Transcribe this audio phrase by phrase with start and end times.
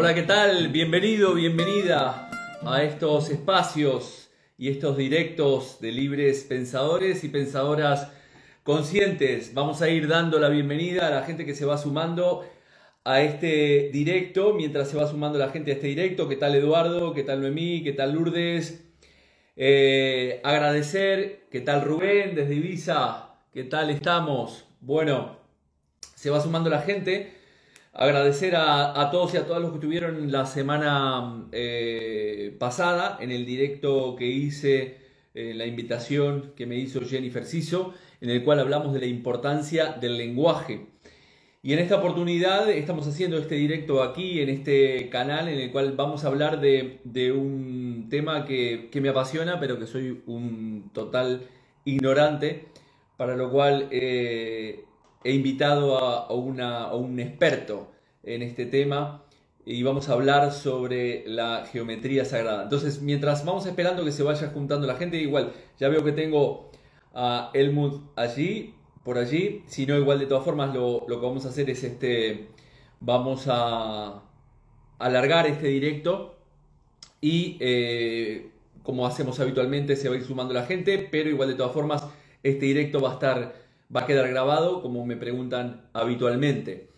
[0.00, 0.68] Hola, ¿qué tal?
[0.68, 2.30] Bienvenido, bienvenida
[2.64, 8.10] a estos espacios y estos directos de libres pensadores y pensadoras
[8.62, 9.52] conscientes.
[9.52, 12.48] Vamos a ir dando la bienvenida a la gente que se va sumando
[13.04, 16.30] a este directo, mientras se va sumando la gente a este directo.
[16.30, 17.12] ¿Qué tal Eduardo?
[17.12, 17.82] ¿Qué tal Noemí?
[17.84, 18.82] ¿Qué tal Lourdes?
[19.54, 23.34] Eh, agradecer, ¿qué tal Rubén desde Ibiza?
[23.52, 24.64] ¿Qué tal estamos?
[24.80, 25.36] Bueno,
[26.14, 27.39] se va sumando la gente.
[27.92, 33.44] Agradecer a, todos y a todas los que estuvieron la semana eh, pasada en el
[33.44, 34.98] directo que hice,
[35.34, 39.92] eh, la invitación que me hizo Jennifer Ciso, en el cual hablamos de la importancia
[40.00, 40.86] del lenguaje.
[41.62, 45.92] Y en esta oportunidad estamos haciendo este directo aquí, en este canal, en el cual
[45.96, 51.42] vamos a hablar de, un tema que, me apasiona, pero que soy un total
[51.84, 52.66] ignorante,
[53.16, 54.84] para lo cual eh,
[55.24, 57.90] he invitado a, un experto
[58.22, 59.24] en este tema
[59.64, 62.62] y vamos a hablar sobre la geometría sagrada.
[62.64, 66.70] Entonces, mientras vamos esperando que se vaya juntando la gente, igual ya veo que tengo
[67.14, 69.62] a Elmut allí, por allí.
[69.66, 72.48] Si no, igual de todas formas lo, que vamos a hacer es este,
[73.00, 74.22] vamos a
[74.98, 76.36] alargar este directo
[77.20, 78.50] y eh,
[78.82, 82.04] como hacemos habitualmente se va a ir sumando la gente, pero igual de todas formas
[82.42, 83.54] este directo va a estar
[83.94, 86.90] va a quedar grabado como me preguntan habitualmente.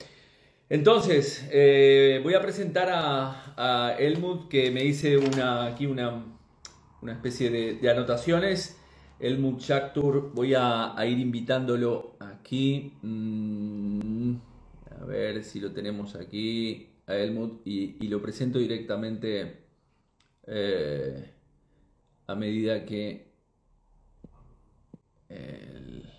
[0.68, 6.24] Entonces, eh, voy a presentar a, a, Helmut que me hice una, aquí una,
[7.02, 8.78] una especie de, anotaciones.
[9.20, 12.94] Helmut Schaktur, voy a, ir invitándolo aquí.
[13.02, 14.36] Mm,
[15.00, 19.64] a ver si lo tenemos aquí a Helmut y, lo presento directamente
[20.46, 21.30] eh,
[22.26, 23.30] a medida que...
[25.28, 26.11] ¿Qué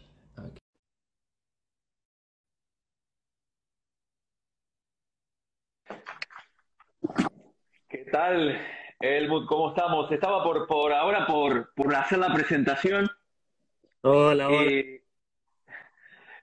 [8.13, 8.55] tal,
[8.99, 9.47] Helmut?
[9.47, 10.11] ¿Cómo estamos?
[10.11, 13.09] Estaba por, por ahora por, hacer la presentación.
[14.01, 14.71] Hola, hola.
[14.71, 15.03] Eh,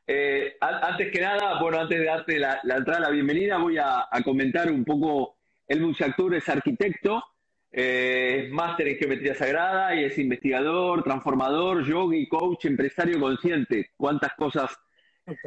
[0.08, 4.68] eh, antes que nada, bueno, antes de darte la, entrada, la bienvenida, voy a, comentar
[4.68, 5.36] un poco.
[5.68, 7.22] Helmut Shakur es arquitecto,
[7.70, 13.92] eh, es máster en geometría sagrada y es investigador, transformador, yogi, coach, empresario consciente.
[13.96, 14.76] ¿Cuántas cosas?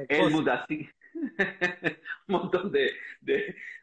[0.08, 0.88] Helmut, así.
[2.28, 2.94] un montón de,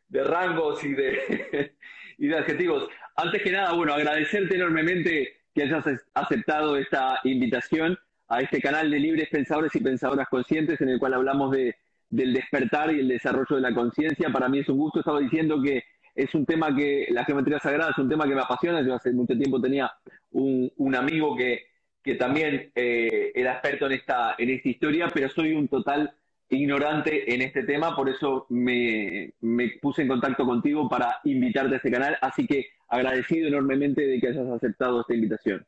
[0.09, 1.77] de rangos y de,
[2.20, 2.86] y de adjetivos.
[3.16, 7.98] Antes que nada, bueno, agradecerte enormemente que hayas aceptado esta invitación
[8.28, 11.75] a este canal de libres pensadores y pensadoras conscientes en el cual hablamos de,
[12.10, 14.28] del despertar y el desarrollo de la conciencia.
[14.30, 15.82] Para mí es un gusto, estaba diciendo que
[16.14, 18.82] es un tema que, la geometría sagrada es un tema que me apasiona.
[18.82, 19.91] Yo hace mucho tiempo tenía
[20.32, 21.69] un, un amigo que,
[22.03, 26.12] que también eh, era experto en esta, en esta historia, pero soy un total
[26.50, 29.33] ignorante en este tema, por eso me,
[29.81, 34.28] puse en contacto contigo para invitarte a este canal, así que agradecido enormemente de que
[34.28, 35.65] hayas aceptado esta invitación,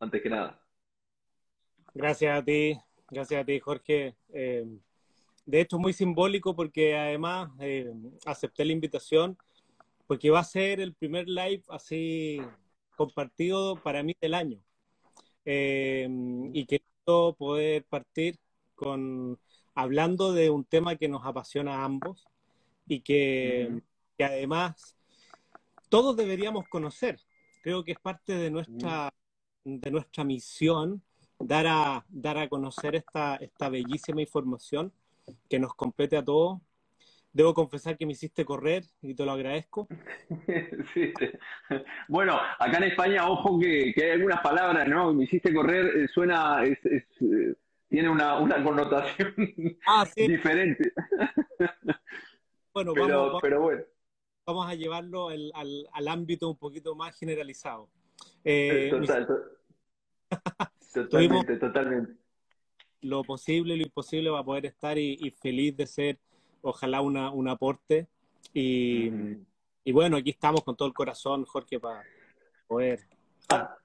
[0.00, 0.60] antes que nada.
[1.92, 2.78] Gracias a ti,
[3.10, 4.16] gracias a ti Jorge.
[4.32, 4.64] Eh,
[5.44, 7.92] de hecho, muy simbólico porque además eh,
[8.24, 9.36] acepté la invitación
[10.06, 12.40] porque va a ser el primer live así
[12.96, 14.58] compartido para mí del año.
[15.44, 16.08] Eh,
[16.52, 18.38] y quiero poder partir
[18.74, 19.38] con
[19.74, 22.26] hablando de un tema que nos apasiona a ambos
[22.86, 23.82] y que,
[24.18, 24.96] además
[25.88, 27.20] todos deberíamos conocer.
[27.62, 29.12] Creo que es parte de nuestra,
[29.64, 31.02] de nuestra misión
[31.38, 34.92] dar a, dar a conocer esta, esta bellísima información
[35.48, 36.60] que nos compete a todos.
[37.32, 39.88] Debo confesar que me hiciste correr y te lo agradezco.
[42.08, 45.12] Bueno, acá en España, ojo que, hay algunas palabras, ¿no?
[45.12, 47.54] Me hiciste correr, eh, suena, es, eh,
[47.94, 49.34] tiene una, connotación
[49.86, 50.92] ah, diferente.
[52.72, 53.82] Bueno, pero, vamos, bueno.
[54.44, 57.88] Vamos a llevarlo al, ámbito un poquito más generalizado.
[58.42, 58.90] Eh,
[60.92, 62.14] totalmente, totalmente.
[63.02, 66.18] Lo posible, lo imposible va a poder estar y, feliz de ser,
[66.62, 68.08] ojalá, una, un aporte.
[68.52, 69.08] Y,
[69.84, 72.02] y, bueno, aquí estamos con todo el corazón, Jorge, para
[72.66, 73.06] poder.
[73.50, 73.76] Ah,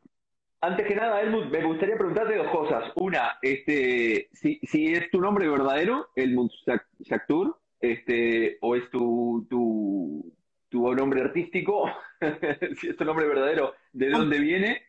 [0.61, 2.91] antes que nada, Helmut, me gustaría preguntarte dos cosas.
[2.95, 6.51] Una, este, si, si es tu nombre verdadero, Helmut
[6.99, 10.33] Shakur, este, o es tu, tu,
[10.67, 11.89] tu nombre artístico,
[12.79, 14.81] si es tu nombre verdadero, ¿de dónde viene?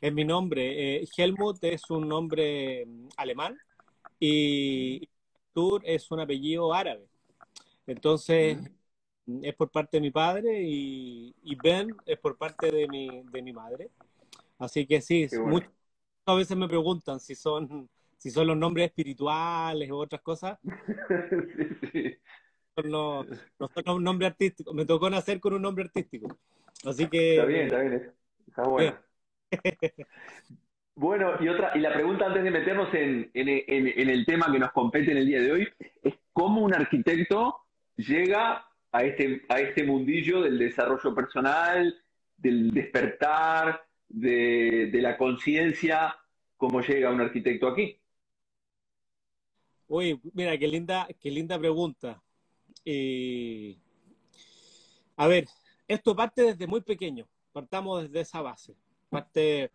[0.00, 0.96] Es mi nombre.
[0.96, 3.58] Eh, Helmut es un nombre mm, alemán
[4.18, 5.08] y
[5.52, 7.06] Tur es un apellido árabe.
[7.86, 8.58] Entonces,
[9.26, 9.44] mm.
[9.44, 13.42] es por parte de mi padre y, y Ben es por parte de mi, de
[13.42, 13.90] mi madre.
[14.60, 15.70] Así que sí, muchas
[16.26, 20.58] veces me preguntan si son, si son los nombres espirituales u otras cosas.
[22.84, 23.24] no,
[23.58, 24.74] no un nombre artístico.
[24.74, 26.38] Me tocó nacer con un nombre artístico.
[26.84, 27.36] Así que.
[27.36, 28.12] Está bien, está bien.
[28.46, 28.98] Está bueno.
[30.94, 35.12] bueno, y otra, y la pregunta antes de meternos en, el tema que nos compete
[35.12, 35.68] en el día de hoy,
[36.02, 37.56] es cómo un arquitecto
[37.96, 41.98] llega a este, a este mundillo del desarrollo personal,
[42.36, 46.16] del despertar, de, la conciencia,
[46.56, 47.98] cómo llega un arquitecto aquí.
[49.88, 52.22] Uy, mira, qué linda, qué linda pregunta.
[52.84, 53.76] Eh,
[55.16, 55.46] a ver,
[55.88, 58.76] esto parte desde muy pequeño, partamos desde esa base.
[59.08, 59.70] Parte,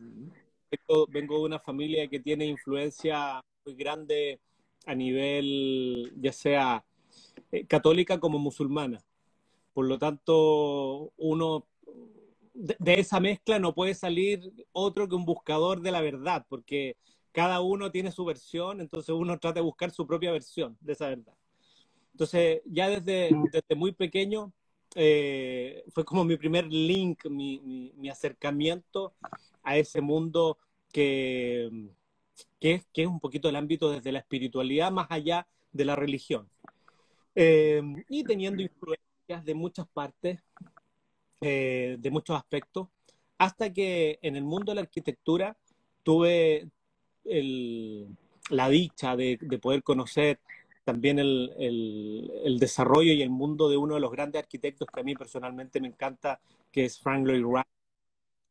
[1.10, 4.40] vengo, de una familia que tiene influencia muy grande
[4.86, 6.86] a nivel, ya sea
[7.52, 9.04] eh, católica como musulmana.
[9.74, 11.66] Por lo tanto, uno
[12.56, 16.98] de, esa mezcla no puede salir otro que un buscador de la verdad, porque
[17.32, 21.10] cada uno tiene su versión, entonces uno trata de buscar su propia versión de esa
[21.10, 21.34] verdad.
[22.14, 24.54] Entonces, ya desde, desde muy pequeño
[24.96, 29.14] eh, fue como mi primer link, mi, mi, acercamiento
[29.64, 30.58] a ese mundo
[30.94, 31.90] que,
[32.62, 35.98] que, es, que, es, un poquito el ámbito desde la espiritualidad más allá de la
[35.98, 36.50] religión.
[37.36, 40.40] Eh, y teniendo influencias de muchas partes,
[41.42, 42.88] eh, de muchos aspectos,
[43.38, 45.58] hasta que en el mundo de la arquitectura
[46.04, 46.70] tuve
[48.50, 50.40] la dicha de, poder conocer
[50.84, 55.16] también el, desarrollo y el mundo de uno de los grandes arquitectos que a mí
[55.16, 56.40] personalmente me encanta,
[56.72, 57.68] que es Frank Lloyd Wright,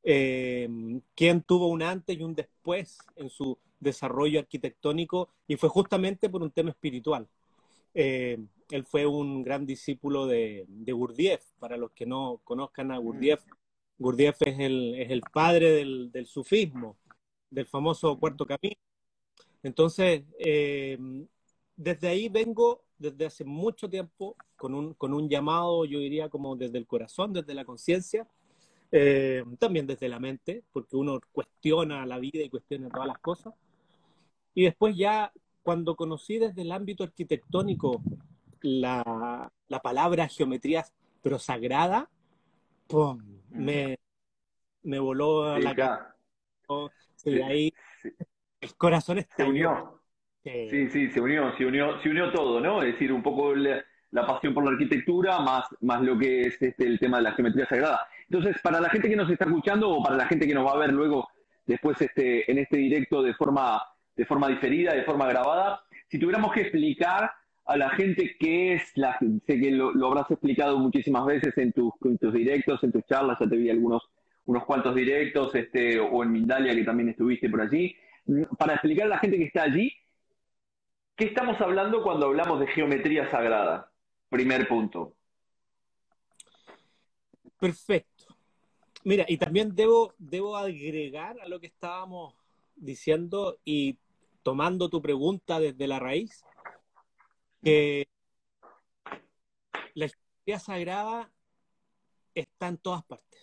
[0.02, 0.68] eh,
[1.14, 6.42] quien tuvo un antes y un después en su desarrollo arquitectónico y fue justamente por
[6.42, 7.28] un tema espiritual.
[7.94, 8.38] Eh,
[8.70, 13.44] él fue un gran discípulo de, Gurdjieff, para los que no conozcan a Gurdjieff.
[13.98, 16.96] Gurdjieff es el, es el padre del, del sufismo,
[17.50, 18.76] del famoso cuarto camino.
[19.62, 20.98] Entonces, eh,
[21.76, 26.54] desde ahí vengo, desde hace mucho tiempo, con un, con un llamado, yo diría, como
[26.56, 28.28] desde el corazón, desde la conciencia,
[28.92, 33.54] eh, también desde la mente, porque uno cuestiona la vida y cuestiona todas las cosas.
[34.54, 35.32] Y después ya,
[35.62, 38.02] cuando conocí desde el ámbito arquitectónico
[38.64, 40.84] la, la palabra geometría,
[41.22, 42.10] pero sagrada,
[42.88, 43.22] ¡pum!
[43.50, 43.98] Me,
[44.82, 46.14] me voló la cara
[47.46, 47.72] ahí
[48.60, 50.00] el corazón está se unió.
[50.42, 50.90] Sí.
[50.90, 52.82] sí, se unió, se unió, se unió todo, ¿no?
[52.82, 53.82] Es decir, un poco la,
[54.26, 57.66] pasión por la arquitectura más, más lo que es este, el tema de la geometría
[57.66, 58.06] sagrada.
[58.28, 60.72] Entonces, para la gente que nos está escuchando o para la gente que nos va
[60.72, 61.28] a ver luego
[61.64, 63.82] después este, en este directo de forma,
[64.14, 67.32] de forma diferida, de forma grabada, si tuviéramos que explicar
[67.66, 71.92] a la gente qué es la, sé que lo, habrás explicado muchísimas veces en tus,
[72.04, 74.02] en tus directos, en tus charlas, ya te vi algunos
[74.46, 77.96] unos cuantos directos, este, o en Mindalia, que también estuviste por allí,
[78.58, 79.90] para explicar a la gente que está allí,
[81.16, 83.90] ¿qué estamos hablando cuando hablamos de geometría sagrada?
[84.28, 85.14] Primer punto.
[87.58, 88.36] Perfecto.
[89.04, 92.34] Mira, y también debo, debo agregar a lo que estábamos
[92.76, 93.98] diciendo y
[94.42, 96.44] tomando tu pregunta desde la raíz,
[97.64, 98.06] que
[99.94, 101.32] la geometría sagrada
[102.34, 103.34] está en todas partes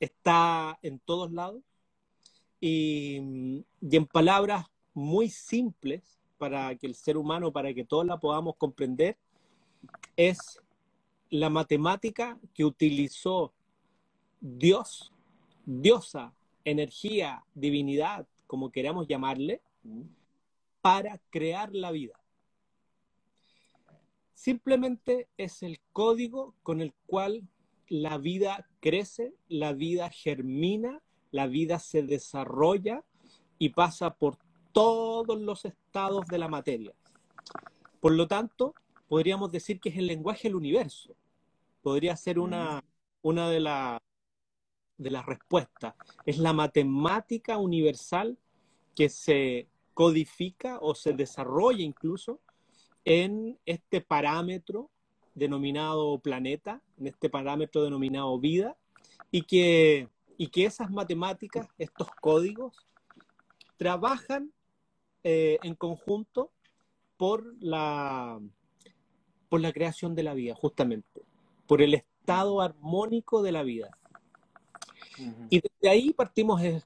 [0.00, 1.62] está en todos lados
[2.60, 8.56] y, en palabras muy simples para que el ser humano, para que todos la podamos
[8.56, 9.16] comprender,
[10.16, 10.60] es
[11.30, 13.52] la matemática que utilizó
[14.40, 15.12] Dios,
[15.64, 16.32] diosa,
[16.64, 19.60] energía, divinidad, como queramos llamarle,
[20.80, 22.17] para crear la vida.
[24.38, 27.42] Simplemente es el código con el cual
[27.88, 31.02] la vida crece, la vida germina,
[31.32, 33.02] la vida se desarrolla
[33.58, 34.38] y pasa por
[34.70, 36.94] todos los estados de la materia.
[37.98, 38.74] Por lo tanto,
[39.08, 41.16] podríamos decir que es el lenguaje del universo.
[41.82, 42.84] Podría ser una,
[43.22, 43.58] una de,
[44.98, 45.94] de las respuestas.
[46.24, 48.38] Es la matemática universal
[48.94, 52.38] que se codifica o se desarrolla incluso
[53.08, 54.90] en este parámetro
[55.34, 58.76] denominado planeta, en este parámetro denominado vida,
[59.30, 62.86] y que, y que esas matemáticas, estos códigos,
[63.78, 64.52] trabajan
[65.24, 66.52] eh, en conjunto
[67.16, 68.38] por la,
[69.48, 71.22] por la creación de la vida, justamente,
[71.66, 73.88] por el estado armónico de la vida.
[75.48, 76.82] Y desde ahí partimos, ese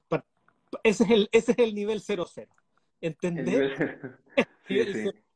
[0.83, 2.25] es el, ese es el nivel 00.
[3.01, 4.19] Entender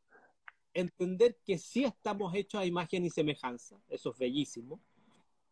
[0.79, 4.79] entender que sí estamos hechos a imagen y semejanza, eso es bellísimo,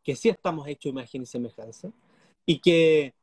[0.03, 1.91] que sí estamos hechos a imagen y semejanza,
[2.45, 3.13] y que,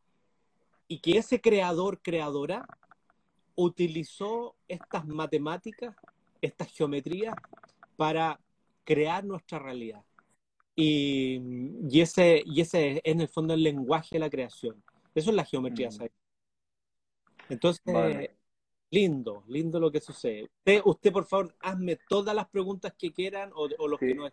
[0.88, 2.66] y que ese creador, creadora,
[3.54, 5.94] utilizó estas matemáticas,
[6.40, 7.36] estas geometrías,
[7.96, 8.40] para
[8.84, 10.02] crear nuestra realidad.
[10.74, 11.40] Y,
[11.88, 14.82] y, ese, y ese es en el fondo el lenguaje de la creación.
[15.14, 16.08] Eso es la geometría mm.
[17.48, 18.30] Entonces,
[18.92, 20.44] lindo, lindo lo que sucede.
[20.44, 24.28] Usted, usted, por favor, hazme todas las preguntas que quieran o, los que no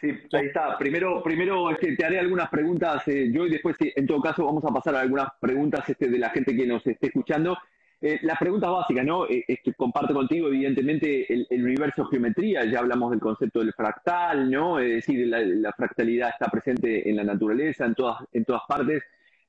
[0.00, 0.78] Sí, ahí está.
[0.78, 4.64] Primero, primero este, te haré algunas preguntas eh, yo y después, en todo caso, vamos
[4.64, 7.58] a pasar a algunas preguntas este, de la gente que nos esté escuchando.
[8.00, 9.26] Eh, las preguntas básicas, ¿no?
[9.26, 9.44] Eh,
[9.76, 14.78] comparto contigo, evidentemente, el, universo geometría, ya hablamos del concepto del fractal, ¿no?
[14.78, 19.02] Es decir, la, fractalidad está presente en la naturaleza, en todas, en todas partes.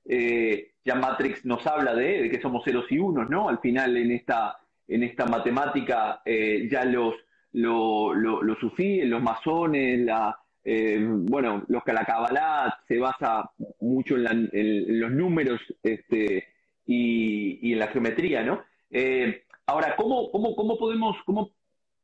[0.08, 3.50] Ya Matrix nos habla de, que somos ceros y unos, ¿no?
[3.50, 7.16] Al final, en esta, en esta matemática, ya los
[7.54, 13.50] lo, lo, los sufíes, los masones, la, eh, bueno, los que la Kabbalah se basa
[13.80, 16.48] mucho en, los números este,
[16.86, 18.64] y, en la geometría, ¿no?
[18.92, 21.52] Eh, ahora, ¿cómo, cómo, cómo podemos, cómo,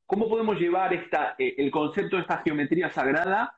[0.05, 3.53] cómo podemos llevar esta, eh, el concepto de esta geometría sagrada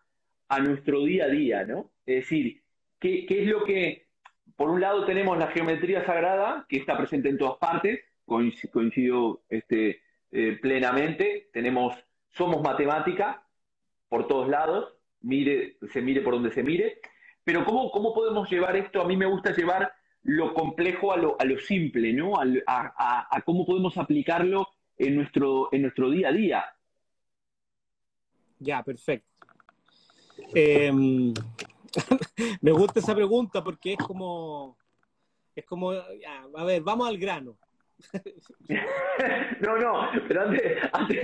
[0.47, 1.91] a nuestro día a día, ¿no?
[2.05, 2.61] Es decir,
[2.99, 4.04] ¿qué, qué es lo que,
[4.55, 10.01] por un lado tenemos la geometría sagrada, que está presente en todas partes, coincido este,
[10.31, 11.49] eh, plenamente.
[11.51, 11.95] Tenemos,
[12.29, 13.43] somos matemática
[14.07, 16.99] por todos lados, mire, se mire por donde se mire.
[17.43, 19.01] Pero ¿cómo, cómo podemos llevar esto?
[19.01, 19.93] A mí me gusta llevar
[20.23, 22.33] lo complejo a lo, simple, ¿no?
[22.37, 26.65] A, cómo podemos aplicarlo en nuestro, en nuestro día a día.
[28.59, 29.27] Ya, perfecto.
[30.53, 31.33] Em,
[32.61, 34.77] me gusta esa pregunta porque es como,
[35.55, 37.57] es como, a ver, vamos al grano.
[39.61, 40.61] no, no, pero antes,
[40.91, 41.23] antes,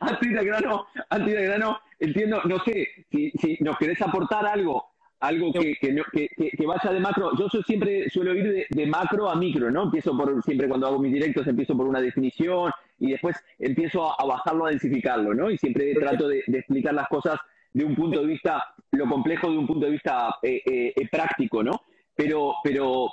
[0.00, 4.92] antes, de grano, antes de grano, entiendo, no sé, si, si nos querés aportar algo,
[5.22, 9.70] algo que, que, que, vaya de macro, yo siempre suelo ir de, macro a micro,
[9.70, 9.84] ¿no?
[9.84, 14.26] Empiezo por, siempre cuando hago mis directos, empiezo por una definición y después empiezo a,
[14.26, 15.48] bajarlo, a densificarlo, ¿no?
[15.48, 17.38] Y siempre trato de, explicar las cosas
[17.72, 21.08] de un punto de vista, lo complejo de un punto de vista eh, eh, eh,
[21.10, 21.82] práctico, ¿no?
[22.14, 23.08] Pero, pero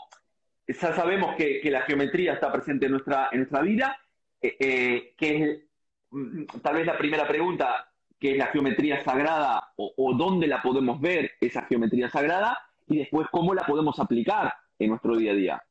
[0.70, 3.98] ya sabemos que, la geometría está presente en nuestra, en nuestra vida,
[4.42, 5.60] eh, eh, que es
[6.12, 11.00] mm, tal vez la primera pregunta, que es la geometría sagrada o, dónde la podemos
[11.00, 12.58] ver esa geometría sagrada
[12.88, 15.64] y después cómo la podemos aplicar en nuestro día a día.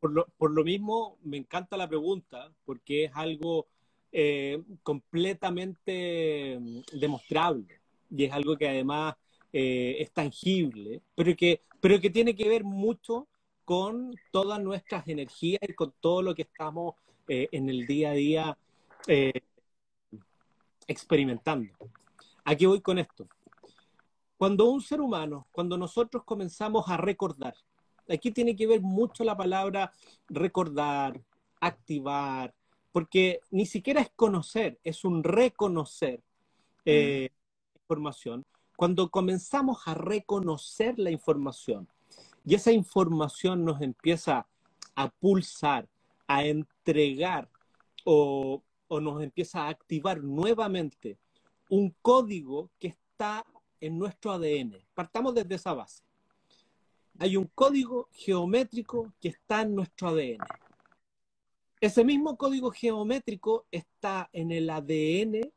[0.00, 3.68] Por lo, mismo, me encanta la pregunta porque es algo
[4.10, 9.14] eh, completamente mm, demostrable y es algo que además
[9.52, 13.28] es tangible, pero que, pero que tiene que ver mucho
[13.64, 16.94] con todas nuestras energías y con todo lo que estamos
[17.28, 18.58] eh, en el día a día
[19.06, 19.40] eh,
[20.86, 21.72] experimentando.
[22.44, 23.28] Aquí voy con esto.
[24.36, 27.54] Cuando un ser humano, cuando nosotros comenzamos a recordar,
[28.08, 29.92] aquí tiene que ver mucho la palabra
[30.28, 31.20] recordar,
[31.60, 32.52] activar,
[32.90, 36.20] porque ni siquiera es conocer, es un reconocer
[36.84, 37.78] eh, mm.
[37.78, 38.44] información.
[38.82, 41.86] Cuando comenzamos a reconocer la información,
[42.44, 44.48] y esa información nos empieza
[44.96, 45.88] a pulsar,
[46.26, 47.48] a entregar
[48.04, 48.60] o,
[48.90, 51.16] nos empieza a activar nuevamente
[51.70, 53.46] un código que está
[53.80, 54.84] en nuestro ADN.
[54.94, 56.02] Partamos desde esa base.
[57.20, 60.38] Hay un código geométrico que está en nuestro ADN.
[61.80, 65.52] Ese mismo código geométrico está en el ADN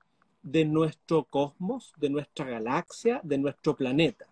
[0.46, 4.28] de nuestro cosmos, de nuestra galaxia, de nuestro planeta.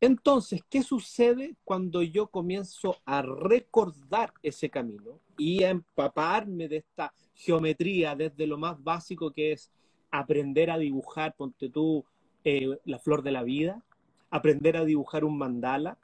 [0.00, 7.12] Entonces, ¿qué sucede cuando yo comienzo a recordar ese camino y a empaparme de esta
[7.34, 9.72] geometría desde lo más básico que es
[10.12, 12.04] aprender a dibujar, ponte tú,
[12.44, 13.82] eh, la flor de la vida,
[14.30, 15.98] aprender a dibujar un mandala,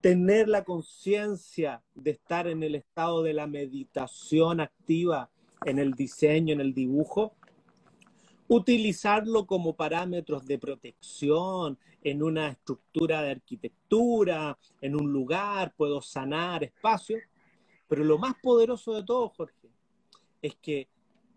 [0.00, 5.30] tener la conciencia de estar en el estado de la meditación activa,
[5.64, 7.34] en el diseño, en el dibujo,
[8.48, 16.64] utilizarlo como parámetros de protección en una estructura de arquitectura, en un lugar, puedo sanar
[16.64, 17.18] espacio,
[17.86, 19.68] pero lo más poderoso de todo, Jorge,
[20.40, 20.88] es que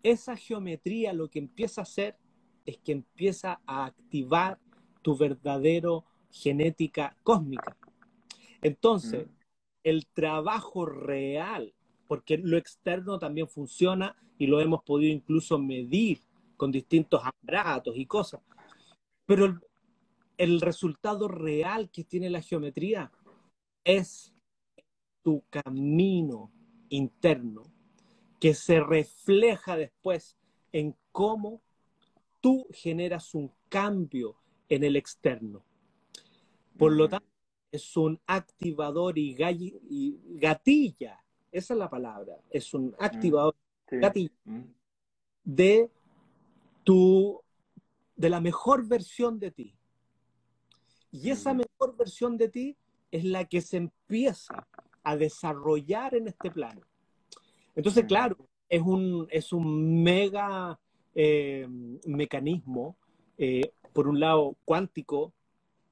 [0.02, 2.16] esa geometría lo que empieza a hacer
[2.64, 4.58] es que empieza a activar
[5.02, 7.76] tu verdadero genética cósmica.
[8.62, 9.30] Entonces, mm.
[9.84, 11.74] el trabajo real,
[12.06, 16.20] porque lo externo también funciona y lo hemos podido incluso medir
[16.56, 18.40] con distintos aparatos y cosas.
[19.26, 19.60] Pero
[20.36, 23.12] el, resultado real que tiene la geometría
[23.84, 24.32] es
[25.22, 26.52] tu camino
[26.88, 27.64] interno
[28.40, 30.36] que se refleja después
[30.72, 31.62] en cómo
[32.40, 34.36] tú generas un cambio
[34.68, 35.64] en el externo.
[36.76, 37.28] Por lo tanto,
[37.70, 43.54] es un activador y, gatilla, esa es la palabra, es un activador
[43.90, 44.32] gatilla
[45.44, 45.90] de
[46.84, 47.40] tu
[48.16, 49.74] de la mejor versión de ti.
[51.10, 52.76] Y esa mejor versión de ti
[53.10, 54.66] es la que se empieza
[55.02, 56.80] a desarrollar en este plano.
[57.74, 58.36] Entonces, claro,
[58.68, 60.78] es un, es un mega
[61.14, 61.66] eh,
[62.06, 62.96] mecanismo,
[63.36, 65.34] eh, por un lado cuántico,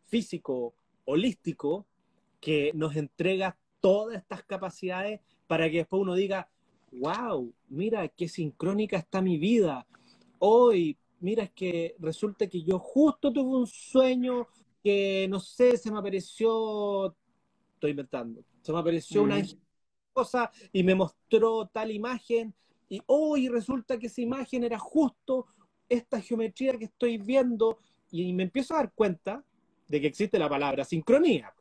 [0.07, 1.87] físico, holístico,
[2.41, 6.49] que nos entrega todas estas capacidades para que después uno diga,
[6.93, 9.87] wow, mira qué sincrónica está mi vida.
[10.43, 14.49] Hoy, mira, es que resulta que yo justo tuve un sueño
[14.83, 17.15] que, no sé, se me apareció,
[17.75, 19.43] estoy inventando, se me apareció una
[20.15, 22.55] cosa y me mostró tal imagen
[22.89, 25.47] y hoy resulta que esa imagen era justo
[25.89, 27.79] esta geometría que estoy viendo
[28.11, 29.45] y me empiezo a dar cuenta
[29.89, 31.53] de que existe la palabra sincronía.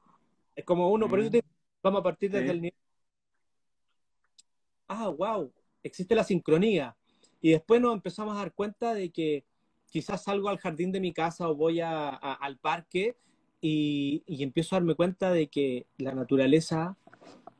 [0.56, 1.32] Es como uno, por eso Mm.
[1.34, 1.44] te-
[1.84, 2.52] vamos a partir desde Sí.
[2.52, 2.78] el nivel.
[4.88, 5.52] Ah, wow,
[5.84, 6.96] existe la sincronía.
[7.42, 9.46] Y después nos empezamos a dar cuenta de que
[9.90, 13.16] quizás salgo al jardín de mi casa o voy a- a- al parque
[13.62, 16.96] y, y empiezo a darme cuenta de que la naturaleza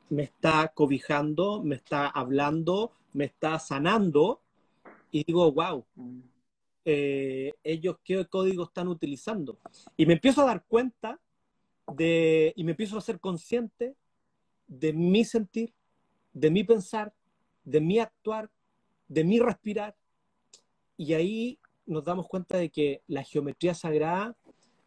[0.08, 4.40] me está cobijando, me está hablando, me está sanando
[5.10, 6.20] y digo, wow, Mm.
[6.84, 9.58] eh, ellos qué código están utilizando.
[9.96, 11.20] Y me empiezo a dar cuenta
[11.94, 13.94] de, y me empiezo a ser consciente
[14.66, 15.74] de mi sentir,
[16.32, 17.12] de mi pensar,
[17.64, 18.48] de mi actuar,
[19.10, 19.94] de mi respirar.
[20.96, 24.36] Y ahí nos damos cuenta de que la geometría sagrada,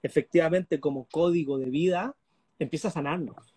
[0.01, 2.15] efectivamente como código de vida,
[2.57, 3.53] empieza a sanarnos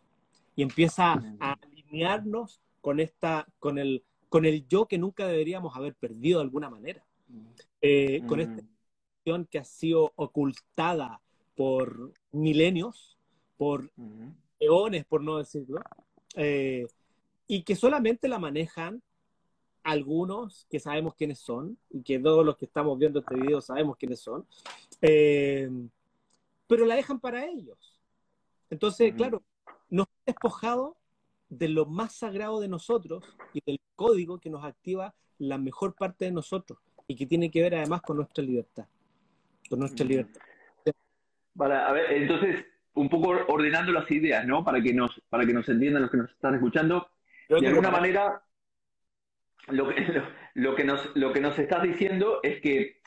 [0.56, 5.94] y empieza a alinearnos con, esta, con, el, con el yo que nunca deberíamos haber
[5.94, 7.04] perdido de alguna manera.
[7.80, 11.20] Eh, con esta información que ha sido ocultada
[11.54, 13.16] por milenios,
[13.56, 14.30] por Mm.
[14.60, 15.80] eones, por no decirlo,
[16.34, 16.86] eh,
[17.46, 19.02] y que solamente la manejan
[19.86, 23.96] algunos que sabemos quiénes son, y que todos los que estamos viendo este video sabemos
[23.96, 24.44] quiénes son,
[25.00, 25.70] eh,
[26.66, 28.00] pero la dejan para ellos.
[28.68, 29.16] Entonces, Ujú.
[29.16, 29.42] claro,
[29.88, 30.96] nos ha despojado
[31.48, 36.24] de lo más sagrado de nosotros y del código que nos activa la mejor parte
[36.24, 38.86] de nosotros y que tiene que ver además con nuestra libertad.
[39.70, 40.10] Con nuestra Ujú.
[40.10, 40.40] libertad.
[41.56, 44.64] Para, a ver, entonces, un poco ordenando las ideas, ¿no?
[44.64, 47.08] Para que nos, para que nos entiendan los que nos están escuchando.
[47.46, 48.42] Creo De alguna para- manera,
[49.68, 50.22] lo que,
[50.54, 53.00] lo, que nos, lo que nos estás diciendo es que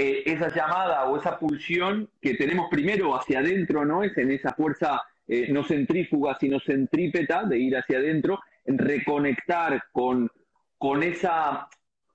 [0.00, 4.04] eh, esa llamada o esa pulsión que tenemos primero hacia adentro, ¿no?
[4.04, 9.82] Es en esa fuerza eh, no centrífuga, sino centrípeta de ir hacia adentro, en reconectar
[9.90, 10.30] con,
[10.78, 11.68] con, esa,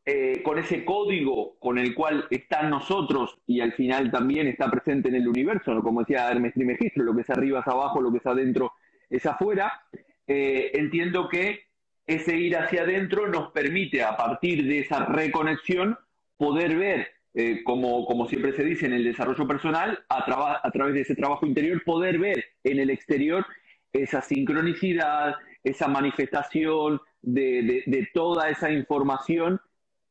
[0.05, 5.09] eh, con ese código con el cual están nosotros y al final también está presente
[5.09, 5.81] en el universo.
[5.83, 8.71] Como decía Hermes Trismegisto, lo que es arriba es abajo, lo que es adentro
[9.09, 9.83] es afuera.
[10.25, 11.65] Entiendo que
[12.05, 15.97] ese ir hacia adentro nos permite, a partir de esa reconexión,
[16.37, 20.71] poder ver, eh, como, como siempre se dice en el desarrollo personal, a, traba- a
[20.71, 23.45] través de ese trabajo interior, poder ver en el exterior
[23.91, 29.61] esa sincronicidad, esa manifestación de, de- de toda esa información,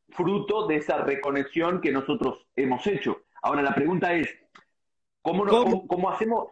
[0.08, 3.22] fruto de esa reconexión que nosotros hemos hecho.
[3.42, 4.28] Ahora, la pregunta es,
[5.20, 5.86] ¿cómo, ¿Cómo?
[5.86, 6.48] cómo- hacemos?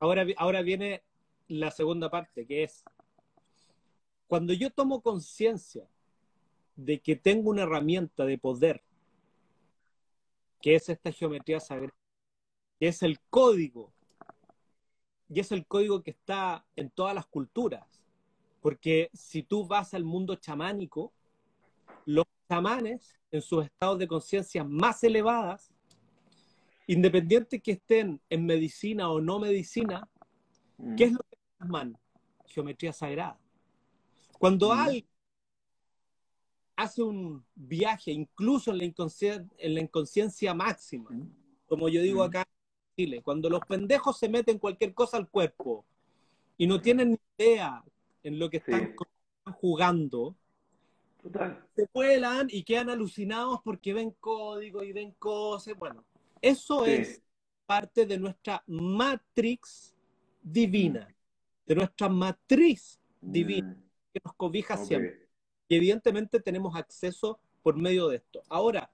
[0.00, 1.02] Ahora, ahora viene
[1.48, 2.84] la segunda parte, que es
[4.28, 5.88] cuando yo tomo conciencia
[6.76, 8.82] de que tengo una herramienta de poder,
[10.62, 11.94] que es esta geometría sagrada,
[12.78, 13.92] que es el código,
[15.28, 18.04] y es el código que está en todas las culturas,
[18.62, 21.12] porque si tú vas al mundo chamánico,
[22.04, 25.72] los chamanes en sus estados de conciencia más elevadas,
[26.86, 30.08] independiente que estén en medicina o no medicina,
[30.96, 31.98] ¿Qué es lo que plasman?
[32.46, 33.38] Geometría sagrada.
[34.38, 35.06] Cuando alguien
[36.76, 41.10] hace un viaje, incluso en la, inconscien- en la inconsciencia máxima,
[41.66, 45.84] como yo digo acá en Chile, cuando los pendejos se meten cualquier cosa al cuerpo
[46.56, 47.82] y no tienen ni idea
[48.22, 49.52] en lo que están Sí.
[49.60, 50.36] jugando,
[51.22, 51.66] Total.
[51.74, 55.74] se vuelan y quedan alucinados porque ven código y ven cosas.
[55.76, 56.04] Bueno,
[56.40, 56.92] eso Sí.
[56.92, 57.22] es
[57.66, 59.94] parte de nuestra matrix
[60.42, 61.12] divina,
[61.66, 65.28] de nuestra matriz divina Mm, que nos cobija siempre.
[65.68, 68.42] Y evidentemente tenemos acceso por medio de esto.
[68.48, 68.90] Ahora,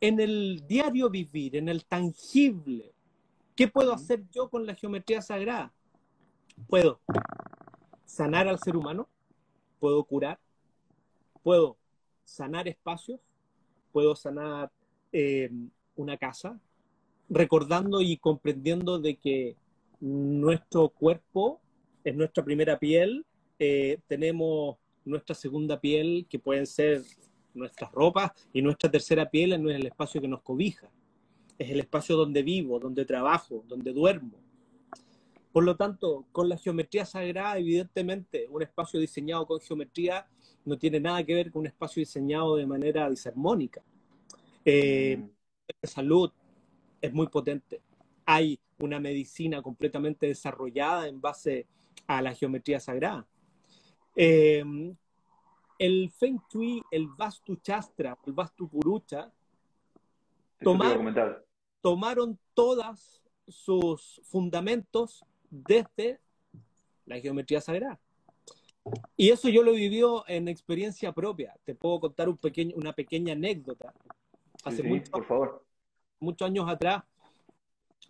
[0.00, 2.92] en el diario vivir, en el tangible,
[3.54, 5.72] ¿qué puedo hacer yo con la geometría sagrada?
[6.68, 7.00] Puedo
[8.06, 9.08] sanar al ser humano,
[9.78, 10.38] puedo curar,
[11.42, 11.76] puedo
[12.24, 13.20] sanar espacios,
[13.92, 14.70] puedo sanar
[15.12, 15.50] eh,
[15.96, 16.58] una casa,
[17.28, 19.56] recordando y comprendiendo de que
[20.00, 21.60] nuestro cuerpo
[22.04, 23.24] es nuestra primera piel,
[23.60, 27.02] eh, tenemos nuestra segunda piel, que pueden ser
[27.52, 30.90] nuestras ropas, y nuestra tercera piel en el espacio que nos cobija.
[31.58, 34.38] es el espacio donde vivo, donde trabajo, donde duermo.
[35.52, 40.26] Por lo tanto, con la geometría sagrada, evidentemente, un espacio diseñado con geometría
[40.64, 43.82] no tiene nada que ver con un espacio diseñado de manera disarmónica.
[44.64, 45.86] Eh, mm.
[45.86, 46.32] salud
[47.02, 47.82] es muy potente.
[48.24, 51.66] Hay una medicina completamente desarrollada en base
[52.06, 53.26] a la geometría sagrada.
[54.16, 54.62] Eh,
[55.80, 59.32] el Feng Shui, el Vastu Chastra, el Vastu Purucha,
[60.60, 61.42] tomaron,
[61.80, 66.20] tomaron todos sus fundamentos desde
[67.06, 67.98] la geometría sagrada.
[69.16, 71.56] Y eso yo lo vivido en experiencia propia.
[71.64, 73.94] Te puedo contar un pequeño, una pequeña anécdota.
[74.64, 75.64] Hace por favor.
[76.18, 77.02] muchos años atrás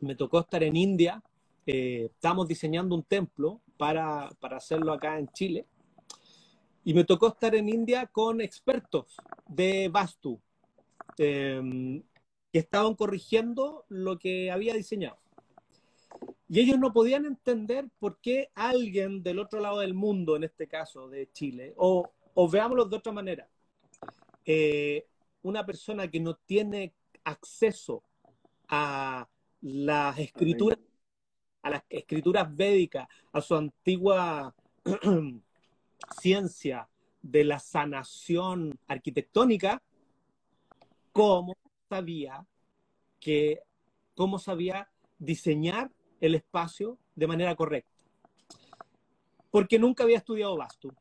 [0.01, 1.23] me tocó estar en India.
[1.67, 5.67] Eh, estamos diseñando un templo para, para hacerlo acá en Chile
[6.85, 9.17] y me tocó estar en India con expertos
[9.47, 10.41] de Vastu
[11.19, 12.03] em,
[12.53, 15.19] que estaban corrigiendo lo que había diseñado.
[16.49, 20.67] Y ellos no podían entender por qué alguien del otro lado del mundo, en este
[20.67, 23.49] caso de Chile, o, o veámoslo de otra manera,
[24.45, 25.07] eh,
[25.43, 26.93] una persona que no tiene
[27.25, 28.03] acceso
[28.69, 29.29] a
[29.61, 30.79] las escrituras,
[31.63, 34.55] a las escrituras védicas, a su antigua
[36.19, 36.89] ciencia
[37.23, 39.83] de la sanación arquitectónica,
[41.13, 41.57] cómo
[41.89, 42.47] sabía
[43.19, 43.61] que,
[44.15, 47.91] cómo sabía diseñar el espacio de manera correcta.
[49.51, 50.93] Porque nunca había estudiado Vastu.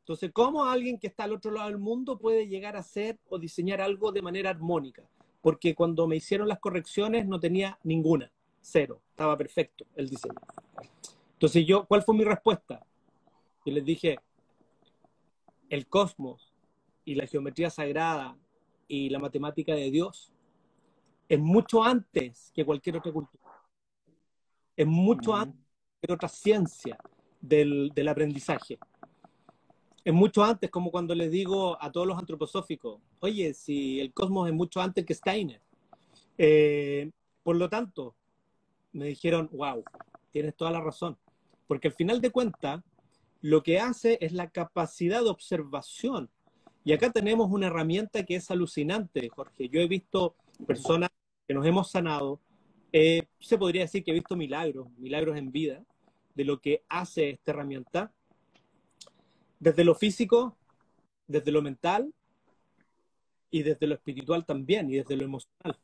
[0.00, 3.38] Entonces, ¿cómo alguien que está al otro lado del mundo puede llegar a hacer o
[3.38, 5.02] diseñar algo de manera armónica?
[5.42, 10.40] Porque cuando me hicieron las correcciones no tenía ninguna, cero, estaba perfecto el diseño.
[11.34, 12.84] Entonces, yo, ¿cuál fue mi respuesta?
[13.64, 14.18] Y les dije,
[15.68, 16.52] el cosmos
[17.04, 18.36] y la geometría sagrada
[18.86, 20.32] y la matemática de Dios
[21.28, 23.44] es mucho antes que cualquier otra cultura.
[24.76, 25.60] Es mucho antes
[26.00, 26.98] que otra ciencia
[27.40, 28.78] del, aprendizaje.
[30.04, 34.48] Es mucho antes, como cuando les digo a todos los antroposóficos, oye, si el cosmos
[34.48, 35.60] es mucho antes que Steiner.
[36.38, 37.10] Eh,
[37.42, 38.14] por lo tanto,
[38.92, 39.84] me dijeron, wow,
[40.30, 41.18] tienes toda la razón.
[41.66, 42.82] Porque al final de cuentas,
[43.40, 46.30] lo que hace es la capacidad de observación.
[46.84, 49.68] Y acá tenemos una herramienta que es alucinante, Jorge.
[49.68, 51.10] Yo he visto personas
[51.46, 52.40] que nos hemos sanado.
[52.92, 55.84] Eh, se podría decir que he visto milagros, milagros en vida,
[56.34, 58.12] de lo que hace esta herramienta.
[59.60, 60.56] Desde lo físico,
[61.26, 62.12] desde lo mental
[63.50, 65.78] y desde lo espiritual también y desde lo emocional.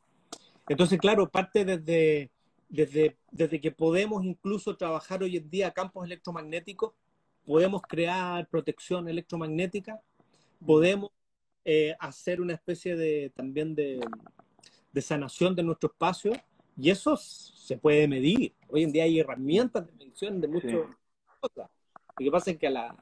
[0.67, 2.31] Entonces, claro, parte desde,
[2.69, 6.93] desde, desde que podemos incluso trabajar hoy en día campos electromagnéticos
[7.45, 10.01] podemos crear protección electromagnética,
[10.65, 11.11] podemos
[11.63, 13.99] eh, hacer una especie de también de,
[15.01, 16.33] sanación de nuestro espacio
[16.77, 18.53] y eso se puede medir.
[18.69, 20.81] Hoy en día hay herramientas de medición de muchas
[21.39, 21.69] cosas.
[22.17, 22.95] Lo que pasa es que a la,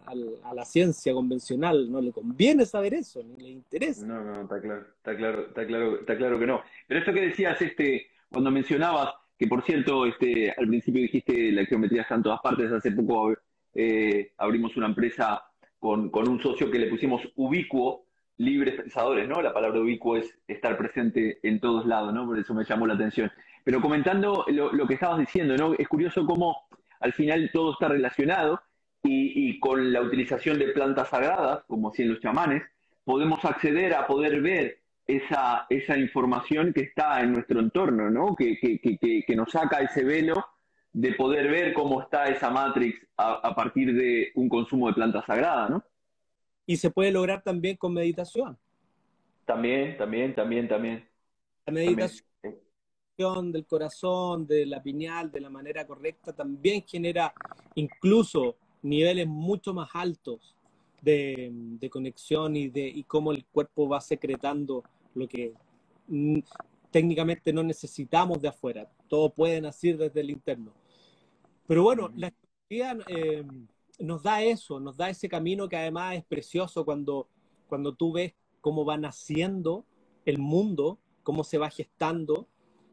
[0.44, 4.04] a, la, ciencia convencional no le conviene saber eso, ni le interesa.
[4.08, 6.62] No, no, está claro, está claro, está claro, está claro que no.
[6.88, 11.64] Pero esto que decías, este, cuando mencionabas, que por cierto, este, al principio dijiste la
[11.66, 13.36] geometría está en todas partes, hace poco
[13.74, 15.44] eh, abrimos una empresa
[15.80, 18.06] con, un socio que le pusimos ubicuo,
[18.38, 19.42] libres pensadores, ¿no?
[19.42, 22.26] La palabra ubicuo es estar presente en todos lados, ¿no?
[22.26, 23.32] Por eso me llamó la atención.
[23.64, 25.74] Pero comentando lo, que estabas diciendo, ¿no?
[25.74, 26.68] Es curioso cómo
[27.00, 28.62] al final todo está relacionado
[29.04, 32.64] y, con la utilización de plantas sagradas, como hacían los chamanes,
[33.04, 38.36] podemos acceder a poder ver esa, esa información que está en nuestro entorno, ¿no?
[38.36, 40.46] Que, que, que, que nos saca ese velo
[40.94, 45.68] de poder ver cómo está esa matrix a, partir de un consumo de planta sagrada,
[45.68, 45.84] ¿no?
[46.66, 48.58] Y se puede lograr también con meditación.
[49.44, 51.10] También, también, también, también.
[51.66, 57.34] La meditación del corazón, de la pineal, de la manera correcta, también genera
[57.76, 60.56] incluso niveles mucho más altos
[61.02, 64.84] de, de conexión y de y cómo el cuerpo va secretando
[65.16, 65.54] lo que
[66.92, 68.88] técnicamente no necesitamos de afuera.
[69.08, 70.72] Todo puede nacer desde el interno.
[71.68, 73.44] Pero bueno, la historia eh,
[74.00, 77.30] nos da eso, nos da ese camino que además es precioso cuando,
[77.68, 79.86] cuando tú ves cómo va naciendo
[80.26, 82.48] el mundo, cómo se va gestando,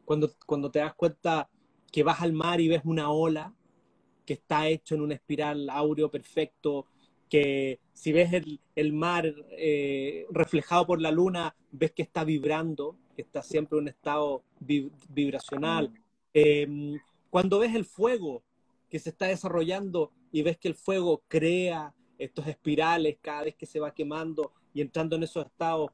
[0.05, 1.49] cuando, cuando te das cuenta
[1.91, 3.53] que vas al mar y ves una ola
[4.25, 6.85] que está hecho en una espiral áureo perfecto,
[7.29, 8.31] que si ves
[8.75, 13.83] el, mar eh, reflejado por la luna, ves que está vibrando, que está siempre en
[13.83, 15.93] un estado vibracional.
[16.33, 18.43] Em, cuando ves el fuego,
[18.91, 23.65] que se está desarrollando y ves que el fuego crea estos espirales cada vez que
[23.65, 25.89] se va quemando y entrando en esos estados.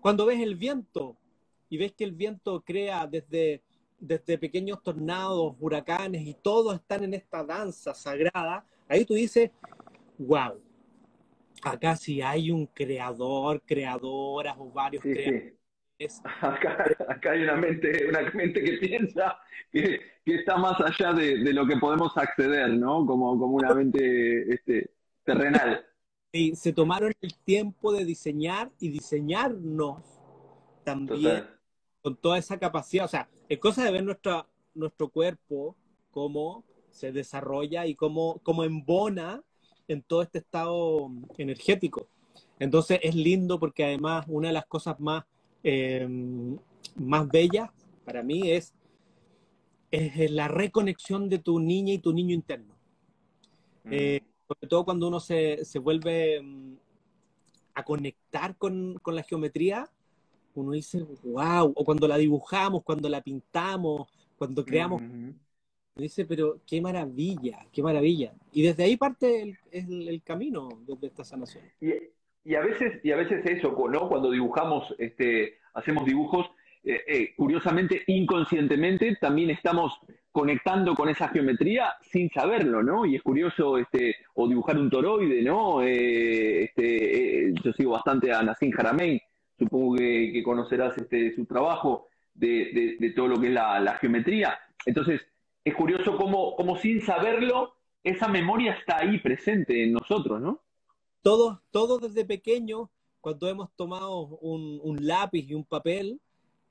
[0.00, 1.16] Cuando ves el viento
[1.68, 3.62] y ves que el viento crea desde,
[3.98, 9.50] desde pequeños tornados, huracanes y todos están en esta danza sagrada, ahí tú dices,
[10.16, 10.62] wow,
[11.62, 15.52] acá sí hay un creador, creadoras o varios Sí, creadores.
[15.52, 15.58] sí.
[16.40, 19.38] Acá, acá hay una mente, una mente que piensa
[19.72, 23.06] que, que está más allá de, de lo que podemos acceder, ¿no?
[23.06, 24.90] Como, como una mente este,
[25.24, 25.86] terrenal.
[26.32, 30.02] Y se tomaron el tiempo de diseñar y diseñarnos
[30.84, 31.58] también Total.
[32.02, 33.06] con toda esa capacidad.
[33.06, 35.76] O sea, es cosa de ver nuestra, nuestro cuerpo,
[36.10, 39.42] cómo se desarrolla y cómo, cómo embona
[39.88, 42.08] en todo este estado energético.
[42.58, 45.24] Entonces es lindo porque además una de las cosas más,
[45.68, 46.08] eh,
[46.94, 47.70] más bellas
[48.04, 48.72] para mí es,
[49.90, 52.74] es la reconexión de tu niña y tu niño interno.
[53.90, 56.74] Eh, sobre todo cuando uno se, se vuelve mm,
[57.74, 59.90] a conectar con, con la geometría,
[60.54, 66.60] uno dice, wow, o cuando la dibujamos, cuando la pintamos, cuando creamos, uno dice, pero
[66.66, 68.34] qué maravilla, qué maravilla.
[68.52, 71.64] Y desde ahí parte el, el- el camino desde esta sanación.
[71.80, 71.92] Y,
[72.46, 74.08] y a veces, y a veces eso, ¿no?
[74.08, 76.46] Cuando dibujamos, este, hacemos dibujos,
[76.84, 79.98] eh, eh, curiosamente, inconscientemente, también estamos
[80.30, 83.04] conectando con esa geometría sin saberlo, ¿no?
[83.06, 85.82] Y es curioso, este, o dibujar un toroide, ¿no?
[85.82, 89.20] Eh, este, eh, yo sigo bastante a Nassim Haramein,
[89.58, 93.94] supongo que, conocerás este, su trabajo de, de- de todo lo que es la, la
[93.94, 94.56] geometría.
[94.84, 95.20] Entonces,
[95.64, 100.60] es curioso cómo, cómo sin saberlo, esa memoria está ahí presente en nosotros, ¿no?
[101.26, 102.88] Todos, todos desde pequeños,
[103.20, 106.20] cuando hemos tomado un, un lápiz y un papel,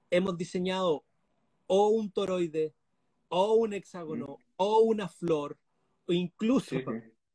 [0.10, 1.04] hemos diseñado
[1.68, 2.74] o un toroide,
[3.28, 5.58] o un hexágono, o una flor,
[6.08, 6.86] o incluso, Sí,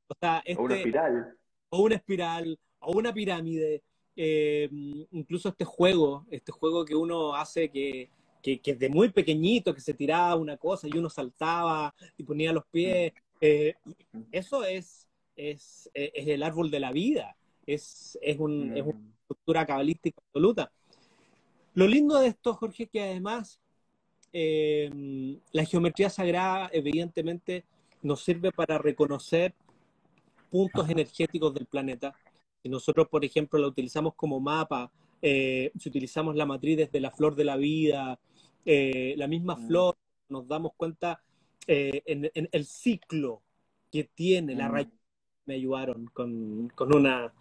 [0.09, 1.37] o sea, O una este, espiral.
[1.69, 3.83] o una espiral, o una pirámide,
[4.17, 4.71] eh,
[5.11, 8.09] incluso este juego, este juego que uno hace que,
[8.41, 12.51] que, que desde muy pequeñito, que se tiraba una cosa y uno saltaba y ponía
[12.51, 13.75] los pies, eh,
[14.33, 15.07] eso es,
[15.51, 20.73] es, es el árbol de la vida, es, es, un, es una estructura cabalística absoluta.
[21.75, 23.61] Lo lindo de esto, Jorge, que además
[24.33, 24.91] eh,
[25.53, 27.65] la geometría sagrada evidentemente
[28.03, 29.55] nos sirve para reconocer
[30.51, 32.15] puntos energéticos del planeta.
[32.63, 34.91] Si nosotros, por ejemplo, la utilizamos como mapa,
[35.23, 38.19] eh, si utilizamos la matriz desde la flor de la vida,
[38.65, 39.67] eh, la misma Mm.
[39.67, 39.97] flor,
[40.29, 41.23] nos damos cuenta
[41.67, 43.43] eh, en, en el ciclo
[43.93, 44.73] que tiene la Mm.
[44.73, 44.89] raíz.
[45.51, 47.35] Me ayudaron con, con una...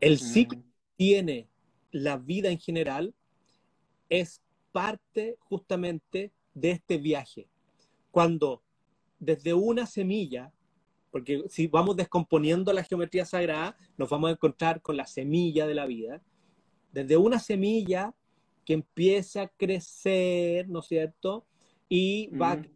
[0.00, 0.64] El ciclo que
[0.96, 1.46] tiene
[1.90, 3.12] la vida en general
[4.08, 4.40] es
[4.72, 7.46] parte justamente de este viaje.
[8.10, 8.62] Cuando
[9.18, 10.54] desde una semilla,
[11.10, 15.74] porque si vamos descomponiendo la geometría sagrada, nos vamos a encontrar con la semilla de
[15.74, 16.22] la vida,
[16.92, 18.14] desde una semilla
[18.64, 21.44] que empieza a crecer, ¿no es cierto?
[21.90, 22.66] Y va, Mm.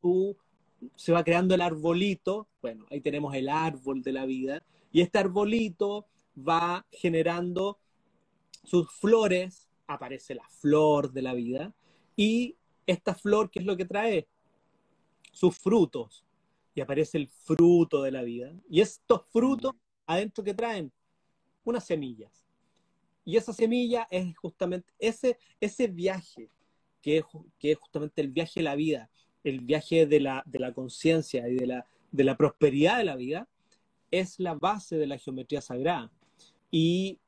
[0.00, 0.38] tú-
[0.94, 4.62] se va creando el arbolito, bueno, ahí tenemos el árbol de la vida,
[4.92, 7.78] y este arbolito va generando
[8.64, 11.74] sus flores, aparece la flor de la vida,
[12.16, 14.28] y esta flor, ¿qué es lo que trae?
[15.32, 16.24] Sus frutos,
[16.74, 19.72] y aparece el fruto de la vida, y estos frutos
[20.06, 20.92] adentro que traen
[21.64, 22.46] unas semillas.
[23.24, 26.48] Y esa semilla es justamente ese, ese viaje,
[27.02, 27.24] que es,
[27.58, 29.10] que es justamente el viaje de la vida,
[29.46, 33.14] el viaje de la, de la conciencia y de la, de la prosperidad de la
[33.14, 33.46] vida,
[34.10, 36.10] es la base de la geometría sagrada.
[36.70, 37.20] Y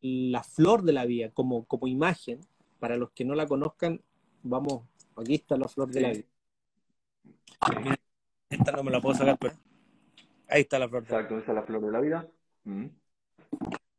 [0.00, 2.40] la flor de la vida como, como imagen,
[2.80, 4.00] para los que no la conozcan,
[4.42, 4.82] vamos,
[5.14, 6.24] aquí está la flor de la vida.
[8.48, 9.54] Esta no me la puedo sacar, pero
[10.48, 11.28] ahí está la flor de la vida.
[11.28, 12.28] Exacto, esa es la flor de la vida.
[12.64, 12.86] Mm.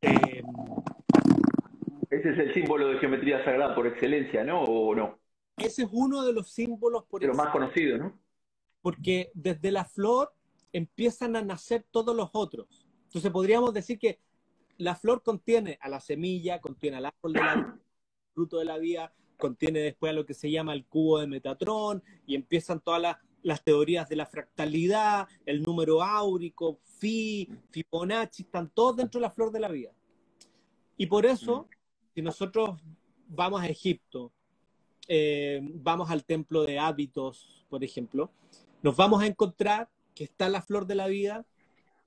[0.02, 0.42] Eh,
[2.10, 4.62] Ese es el símbolo de geometría sagrada por excelencia, ¿no?
[4.64, 5.23] ¿O no?
[5.56, 8.24] Ese es uno de los símbolos por De lo más conocido, ¿no?
[8.84, 10.34] porque desde la flor
[10.70, 12.86] empiezan a nacer todos los otros.
[13.04, 14.20] Entonces podríamos decir que
[14.76, 17.80] la flor contiene a la semilla, contiene al árbol de la
[18.34, 22.02] fruto de la vida, contiene después a lo que se llama el cubo de Metatrón
[22.26, 28.68] y empiezan todas las, las teorías de la fractalidad, el número áurico, Phi, Fibonacci, están
[28.68, 29.92] todos dentro de la flor de la vida.
[30.98, 31.68] Y por eso,
[32.14, 32.78] si nosotros
[33.28, 34.30] vamos a Egipto,
[35.08, 38.30] eh, vamos al templo de hábitos, por ejemplo,
[38.82, 41.44] nos vamos a encontrar que está la flor de la vida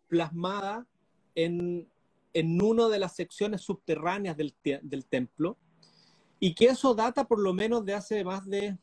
[0.07, 0.85] plasmada
[1.35, 1.87] en,
[2.33, 5.57] en una de las secciones subterráneas del, del templo
[6.39, 8.77] y que eso data por lo menos de hace más de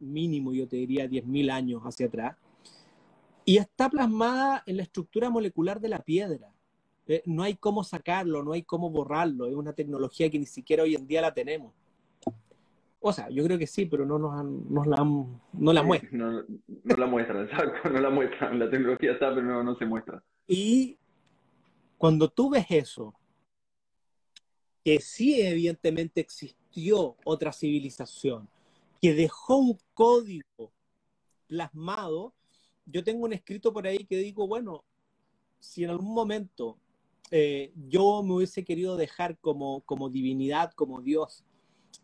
[0.00, 2.36] mínimo, yo te diría, 10.000 años hacia atrás.
[3.44, 6.52] Y está plasmada en la estructura molecular de la piedra.
[7.06, 9.46] Eh, no hay cómo sacarlo, no hay cómo borrarlo.
[9.46, 11.72] Es una tecnología que ni siquiera hoy en día la tenemos.
[13.06, 16.16] O sea, yo creo que sí, pero no nos, nos la, no la muestran.
[16.18, 18.58] No, no, la muestran, exacto, no la muestran.
[18.58, 20.24] La tecnología está, pero no, no se muestra.
[20.46, 20.96] Y
[21.98, 23.14] cuando tú ves eso,
[24.82, 28.48] que sí evidentemente existió otra civilización,
[29.02, 30.72] que dejó un código
[31.46, 32.32] plasmado,
[32.86, 34.82] yo tengo un escrito por ahí que digo, bueno,
[35.60, 36.78] si en algún momento
[37.30, 41.44] eh, yo me hubiese querido dejar como, como divinidad, como Dios,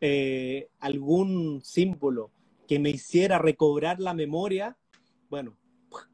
[0.01, 2.31] eh, algún símbolo
[2.67, 4.77] que me hiciera recobrar la memoria,
[5.29, 5.57] bueno,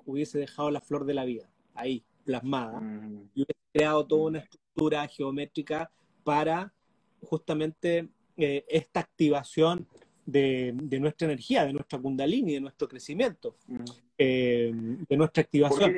[0.05, 3.31] hubiese dejado la flor de la vida ahí, plasmada, mm.
[3.35, 5.91] y hubiese creado toda una estructura geométrica
[6.25, 6.73] para
[7.21, 9.87] justamente eh, esta activación
[10.25, 13.85] de, nuestra energía, de nuestra kundalini, de nuestro crecimiento, mm.
[14.19, 14.73] eh,
[15.09, 15.95] de nuestra activación.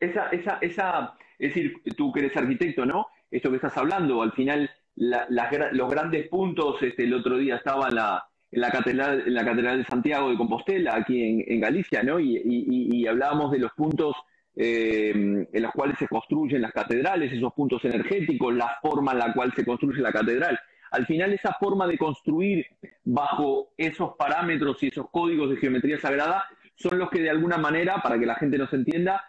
[0.00, 3.06] Esa, esa, esa, es decir, tú que eres arquitecto, ¿no?
[3.30, 7.94] Esto que estás hablando, al final los grandes puntos, este, el otro día estaba en
[7.94, 12.18] la, en la, catedral, en la Catedral de Santiago de Compostela, aquí en, Galicia, ¿no?
[12.18, 14.16] Y, hablábamos de los puntos
[14.56, 19.32] eh, en los cuales se construyen las catedrales, esos puntos energéticos, la forma en la
[19.32, 20.58] cual se construye la catedral.
[20.90, 22.66] Al final, esa forma de construir
[23.04, 28.00] bajo esos parámetros y esos códigos de geometría sagrada son los que de alguna manera,
[28.02, 29.24] para que la gente nos entienda,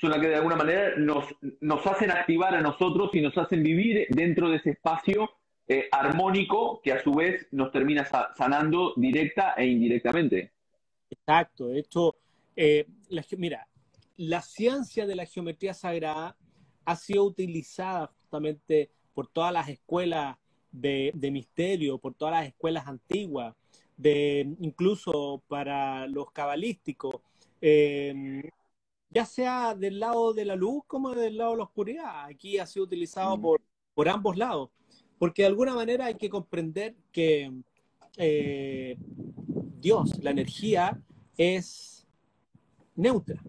[0.00, 1.24] son las que de alguna manera nos,
[1.60, 5.30] nos hacen activar a nosotros y nos hacen vivir dentro de ese espacio
[5.68, 8.04] eh, armónico que a su vez nos termina
[8.36, 10.52] sanando directa e indirectamente.
[11.10, 12.16] Exacto, de hecho,
[12.56, 12.86] eh,
[13.36, 13.68] mira,
[14.16, 16.36] la ciencia de la geometría sagrada
[16.84, 20.36] ha sido utilizada justamente por todas las escuelas
[20.72, 23.54] de, misterio, por todas las escuelas antiguas,
[23.96, 27.16] de, incluso para los cabalísticos,
[27.60, 28.42] eh,
[29.10, 32.24] ya sea del lado de la luz como del lado de la oscuridad.
[32.26, 33.40] Aquí ha sido utilizado mm.
[33.40, 33.60] por,
[33.94, 34.70] por ambos lados,
[35.18, 37.52] porque de alguna manera hay que comprender que
[38.16, 38.96] eh,
[39.80, 41.00] Dios, la energía,
[41.36, 42.06] es
[42.94, 43.42] neutra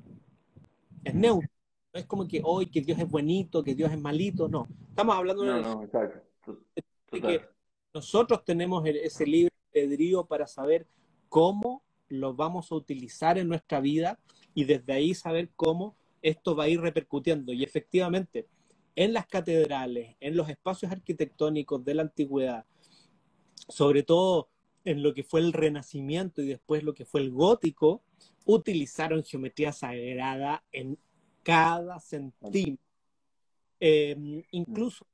[1.03, 1.49] es neutro.
[1.93, 4.67] No es como que hoy que Dios es bonito, que Dios es malito, no.
[4.89, 7.41] Estamos hablando de, que
[7.93, 10.87] nosotros tenemos ese libre albedrío para saber
[11.27, 14.19] cómo lo vamos a utilizar en nuestra vida
[14.53, 17.53] y desde ahí saber cómo esto va a ir repercutiendo.
[17.53, 18.47] Y efectivamente,
[18.95, 22.65] en las catedrales, en los espacios arquitectónicos de la antigüedad,
[23.67, 24.49] sobre todo
[24.83, 28.01] en lo que fue el Renacimiento y después lo que fue el gótico,
[28.45, 30.97] utilizaron geometría sagrada en
[31.43, 32.85] cada centímetro.
[33.79, 35.07] Em, incluso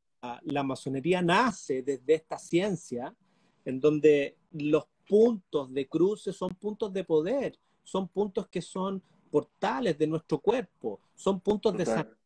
[0.44, 3.16] la, masonería nace desde esta ciencia
[3.64, 9.98] en donde los puntos de cruce son puntos de poder, son puntos que son portales
[9.98, 12.18] de nuestro cuerpo, son puntos de salud.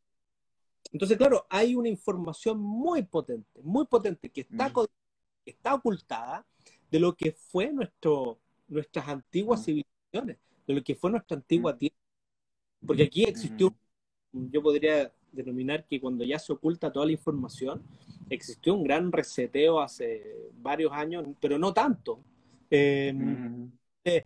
[0.91, 4.73] Entonces, claro, hay una información muy potente, muy potente, que está, mm.
[5.45, 6.45] que está ocultada
[6.89, 9.63] de lo que fue nuestro, nuestras antiguas mm.
[9.63, 10.37] civilizaciones
[10.67, 11.77] de lo que fue nuestra antigua mm.
[11.77, 11.95] tierra.
[12.85, 13.73] Porque aquí existió,
[14.33, 17.83] yo podría denominar que cuando ya se oculta toda la información,
[18.29, 22.19] existió un gran reseteo hace varios años, pero no tanto.
[22.69, 23.71] Em,
[24.03, 24.25] eh,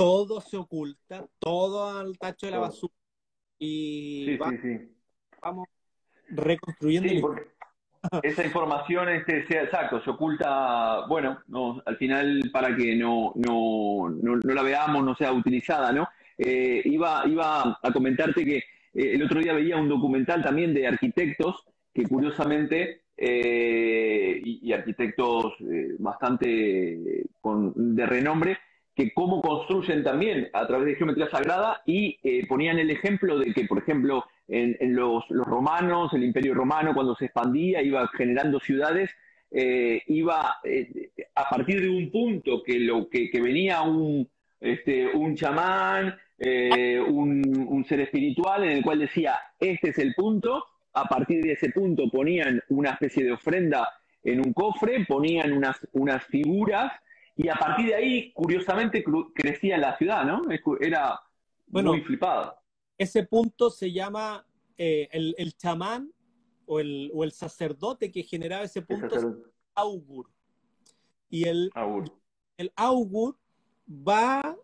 [0.00, 2.94] todo se oculta, todo al tacho de la basura
[3.58, 4.38] y
[5.42, 5.68] vamos,
[6.30, 7.36] reconstruyendo.
[8.22, 14.08] esa información este, sea exacto, se oculta, bueno, no, al final para que no, no,
[14.08, 16.08] no, la veamos, no sea utilizada, ¿no?
[16.38, 18.62] Eh, iba, iba a comentarte que eh,
[18.94, 25.56] el otro día veía un documental también de arquitectos que curiosamente, eh, y, arquitectos
[25.98, 28.56] bastante con, de renombre,
[29.00, 33.64] que cómo construyen también a través de geometría sagrada y ponían el ejemplo de que,
[33.64, 39.10] por ejemplo, en, los, romanos, el imperio romano cuando se expandía, iba generando ciudades,
[39.50, 44.28] eh, iba eh, a partir de un punto que, lo, que, venía un,
[44.60, 50.62] este, un chamán, eh, un, ser espiritual en el cual decía, este es el punto,
[50.92, 53.88] a partir de ese punto ponían una especie de ofrenda
[54.22, 56.92] en un cofre, ponían unas, unas figuras
[57.42, 60.42] y a partir de ahí, curiosamente, crecía la ciudad, ¿no?
[60.80, 61.20] Era
[61.68, 62.60] muy flipado
[63.00, 66.12] ese punto se llama eh, el, chamán
[66.66, 69.26] o el, o el, sacerdote que generaba ese punto es
[69.74, 70.30] augur.
[71.30, 72.12] Y el augur.
[72.58, 73.38] el augur
[73.88, 74.54] va,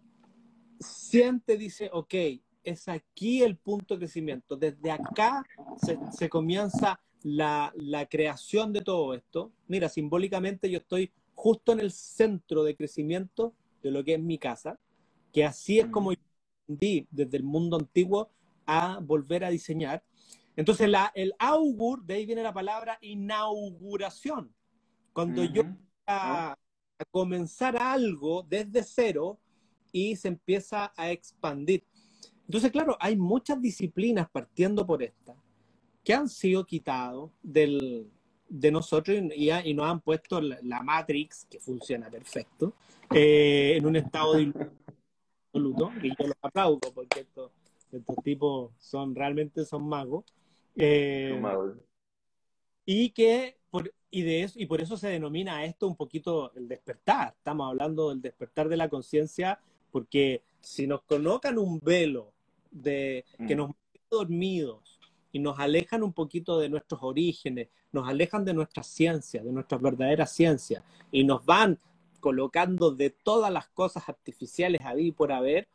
[0.79, 2.14] siente, dice, ok,
[2.62, 4.55] es aquí el punto de crecimiento.
[4.55, 5.43] Desde acá
[6.12, 9.51] se, comienza la, la, creación de todo esto.
[9.66, 14.39] Mira, simbólicamente yo estoy justo en el centro de crecimiento de lo que es mi
[14.39, 14.80] casa,
[15.32, 16.14] que así es como mm.
[16.66, 18.30] yo desde el mundo antiguo
[18.64, 20.03] a volver a diseñar.
[20.57, 24.53] Entonces, la, el augur, de ahí viene la palabra inauguración.
[25.12, 25.62] Cuando yo
[26.07, 26.57] a
[27.11, 29.39] comenzar algo desde cero
[29.93, 31.84] y se empieza a expandir.
[32.47, 35.37] Entonces, claro, hay muchas disciplinas partiendo por esta
[36.03, 38.11] que han sido quitados del,
[38.49, 42.74] de nosotros y, y, nos han puesto la, Matrix, que funciona perfecto,
[43.14, 44.53] eh, en un estado de
[45.47, 47.51] absoluto, y yo los aplaudo porque estos,
[47.92, 50.24] estos tipos son realmente son magos.
[50.76, 51.40] Eh.
[52.84, 56.68] Y que por, y de eso, y por eso se denomina esto un poquito el
[56.68, 57.34] despertar.
[57.36, 59.59] Estamos hablando del despertar de la conciencia,
[59.90, 62.32] porque si nos colocan un velo
[62.70, 63.59] de que mm.
[63.59, 64.95] nos mantiene dormidos
[65.37, 69.82] y nos alejan un poquito de nuestros orígenes, nos alejan de nuestra ciencia, de nuestras
[69.82, 70.82] verdaderas ciencias,
[71.12, 71.78] y nos van
[72.20, 75.68] colocando de todas las cosas artificiales ahí por haber.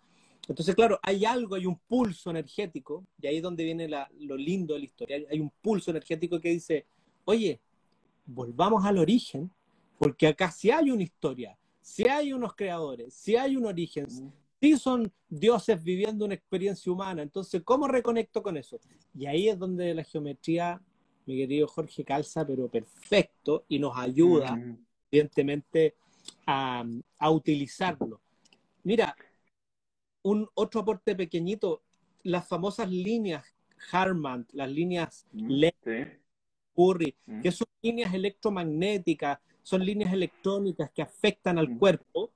[0.47, 4.74] Entonces, claro, hay algo, hay un pulso energético, y ahí es donde viene lo lindo
[4.74, 5.18] de la historia.
[5.30, 6.88] Hay un pulso energético que dice,
[7.26, 7.59] oye,
[8.26, 9.51] volvamos al origen,
[9.99, 14.07] porque acá sí hay una historia, si hay unos creadores, si hay un origen,
[14.62, 17.24] sí son dioses viviendo una experiencia humana.
[17.24, 18.80] Entonces, ¿cómo reconecto con eso?
[19.18, 20.80] Y ahí es donde la geometría,
[21.26, 24.57] mi querido Jorge, calza, pero perfecto, y nos ayuda,
[25.12, 25.95] evidentemente,
[26.45, 26.86] a,
[27.32, 28.22] utilizarlo.
[28.84, 29.16] Mira,
[30.24, 31.82] un otro aporte pequeñito,
[32.24, 33.43] las famosas líneas
[33.91, 35.74] Harman, las líneas LED,
[36.76, 42.32] Curry, que son líneas electromagnéticas, son líneas electrónicas que afectan al cuerpo.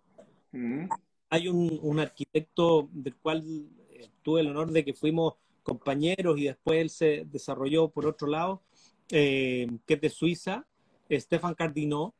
[1.29, 3.43] Hay un, arquitecto del cual
[3.89, 8.27] eh, tuve el honor de que fuimos compañeros y después él se desarrolló por otro
[8.27, 8.61] lado,
[9.09, 10.65] eh, que es de Suiza,
[11.11, 12.13] Stefan Cardinó.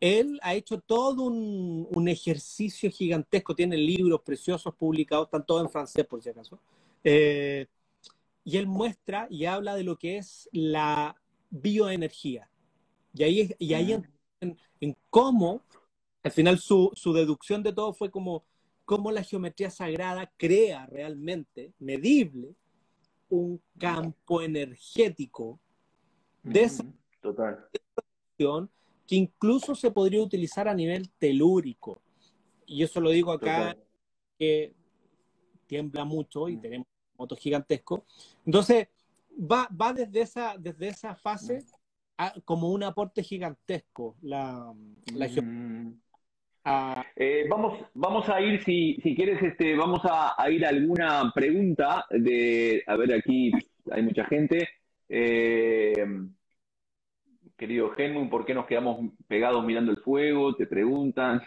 [0.00, 6.04] Él ha hecho todo un, ejercicio gigantesco, tiene libros preciosos publicados, están todos en francés
[6.04, 6.58] por si acaso.
[7.04, 7.66] Eh,
[8.44, 11.16] y él muestra y habla de lo que es la
[11.50, 12.48] bioenergía.
[13.14, 15.62] Y ahí, y ahí en, en cómo,
[16.22, 18.44] al final su, su, deducción de todo fue como
[18.84, 22.54] cómo la geometría sagrada crea realmente, medible,
[23.28, 25.58] un campo energético
[26.42, 26.84] de esa
[27.20, 27.68] Total.
[28.36, 32.02] que incluso se podría utilizar a nivel telúrico.
[32.66, 33.76] Y eso lo digo acá,
[34.38, 34.74] que
[35.66, 38.02] tiembla mucho y tenemos motos gigantescos.
[38.44, 38.88] Entonces,
[39.30, 41.64] va, va desde, esa, desde esa fase
[42.44, 44.72] como un aporte gigantesco la,
[45.14, 46.00] la mm.
[47.16, 52.06] Eh, vamos, vamos a ir, si, si quieres, este, vamos a, ir a alguna pregunta
[52.10, 53.52] de, a ver, aquí
[53.90, 54.68] hay mucha gente.
[55.08, 56.04] Eh,
[57.56, 60.54] querido Genmu, ¿por qué nos quedamos pegados mirando el fuego?
[60.54, 61.42] Te preguntan.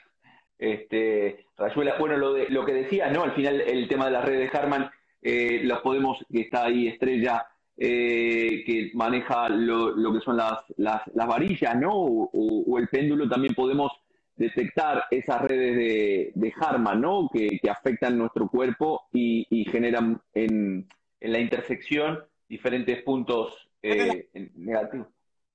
[0.57, 3.23] Este, Rayuela, bueno, lo, de, lo que decías, ¿no?
[3.23, 4.89] Al final el tema de las redes de Harman,
[5.21, 7.45] eh, los podemos, que está ahí Estrella,
[7.77, 11.91] eh, que maneja lo, que son las, las, varillas, ¿no?
[11.93, 13.91] O, el péndulo, también podemos
[14.35, 17.29] detectar esas redes de, de Harman, ¿no?
[17.31, 20.87] Que, afectan nuestro cuerpo y, generan en,
[21.21, 25.07] la intersección diferentes puntos eh, negativos.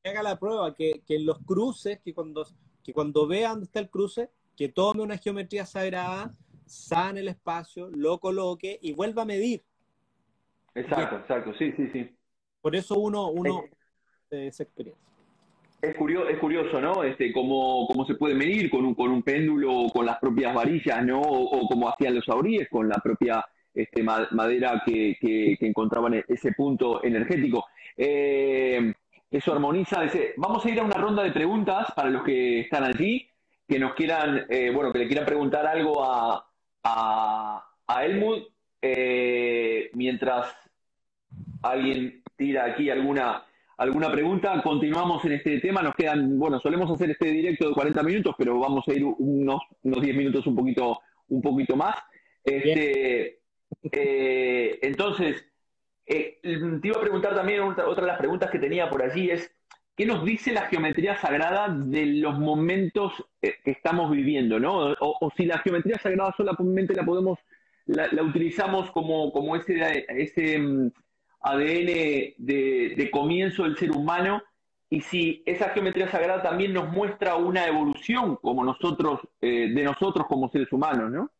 [0.05, 2.47] Haga la prueba que, en los cruces, que cuando,
[2.83, 6.35] que cuando vea dónde está el cruce, que tome una geometría sagrada,
[6.67, 9.63] sane el espacio, lo coloque y vuelva a medir.
[10.75, 12.17] Exacto, exacto, sí, sí, sí.
[12.61, 13.65] Por eso uno, uno
[14.31, 15.10] de esa experiencia.
[15.83, 17.03] Es curioso, es curioso, ¿no?
[17.03, 21.05] Este, cómo, cómo se puede medir con un, con un péndulo con las propias varillas,
[21.05, 21.21] ¿no?
[21.21, 27.03] O, como hacían los sauríes con la propia este, madera que, que, encontraban ese punto
[27.03, 27.67] energético.
[27.97, 28.93] Eh,
[29.31, 30.03] eso armoniza.
[30.37, 33.29] vamos a ir a una ronda de preguntas para los que están allí,
[33.67, 36.47] que nos quieran, eh, bueno, que le quieran preguntar algo a,
[36.85, 37.67] a.
[38.83, 40.55] Eh, mientras
[41.63, 43.45] alguien tira aquí alguna,
[43.81, 45.83] alguna pregunta, continuamos en este tema.
[45.83, 49.63] Nos quedan, bueno, solemos hacer este directo de 40 minutos, pero vamos a ir unos,
[49.83, 51.97] unos 10 minutos un poquito, un poquito más.
[52.45, 53.41] Este,
[53.91, 55.43] eh, entonces,
[56.05, 59.51] eh, te iba a preguntar también, otra, de las preguntas que tenía por allí es,
[59.97, 64.61] ¿qué nos dice la geometría sagrada de los momentos que estamos viviendo?
[64.61, 64.95] ¿no?
[65.01, 67.39] O, si la geometría sagrada solamente la podemos
[67.87, 70.91] la, utilizamos como, como ese, ese mm,
[71.41, 74.43] ADN de, comienzo del ser humano
[74.89, 80.27] y si esa geometría sagrada también nos muestra una evolución como nosotros, eh, de nosotros
[80.27, 81.31] como seres humanos, ¿no?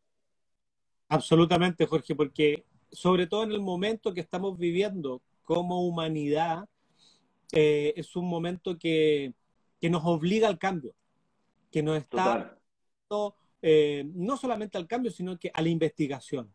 [1.09, 6.67] Absolutamente, Jorge, porque sobre todo en el momento que estamos viviendo como humanidad,
[7.51, 9.33] eh, es un momento que,
[9.81, 10.93] nos obliga al cambio,
[11.71, 12.57] que nos está
[13.61, 16.53] eh, no solamente al cambio, sino que a la investigación.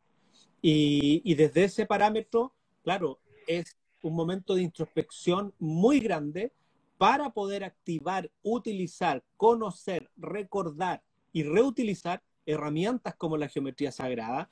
[0.62, 6.52] Y, desde ese parámetro, claro, es un momento de introspección muy grande
[6.98, 14.48] para poder activar, utilizar, conocer, recordar y reutilizar herramientas como la geometría sagrada.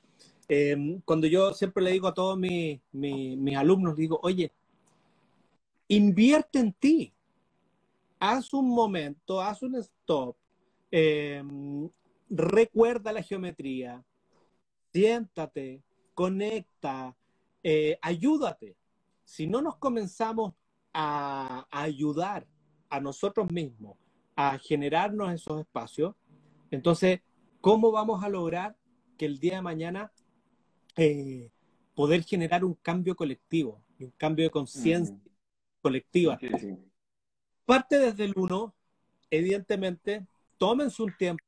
[0.47, 4.51] Em, cuando yo siempre le digo a todos mis, mis, alumnos, digo, oye,
[5.87, 7.13] invierte en ti,
[8.19, 10.35] haz un momento, haz un stop,
[10.91, 11.89] em,
[12.29, 14.03] recuerda la geometría,
[14.93, 15.81] siéntate,
[16.13, 17.15] conecta,
[17.63, 18.75] eh, ayúdate.
[19.25, 20.53] Si no nos comenzamos
[20.93, 22.47] a, ayudar
[22.89, 23.97] a nosotros mismos
[24.37, 26.15] a generarnos esos espacios,
[26.71, 27.21] entonces,
[27.61, 28.77] ¿cómo vamos a lograr
[29.17, 30.11] que el día de mañana
[30.95, 31.51] eh,
[31.93, 35.17] poder generar un cambio colectivo, un cambio de conciencia
[35.81, 36.37] colectiva?
[37.65, 38.75] Parte desde el uno,
[39.29, 41.43] evidentemente, tómense un tiempo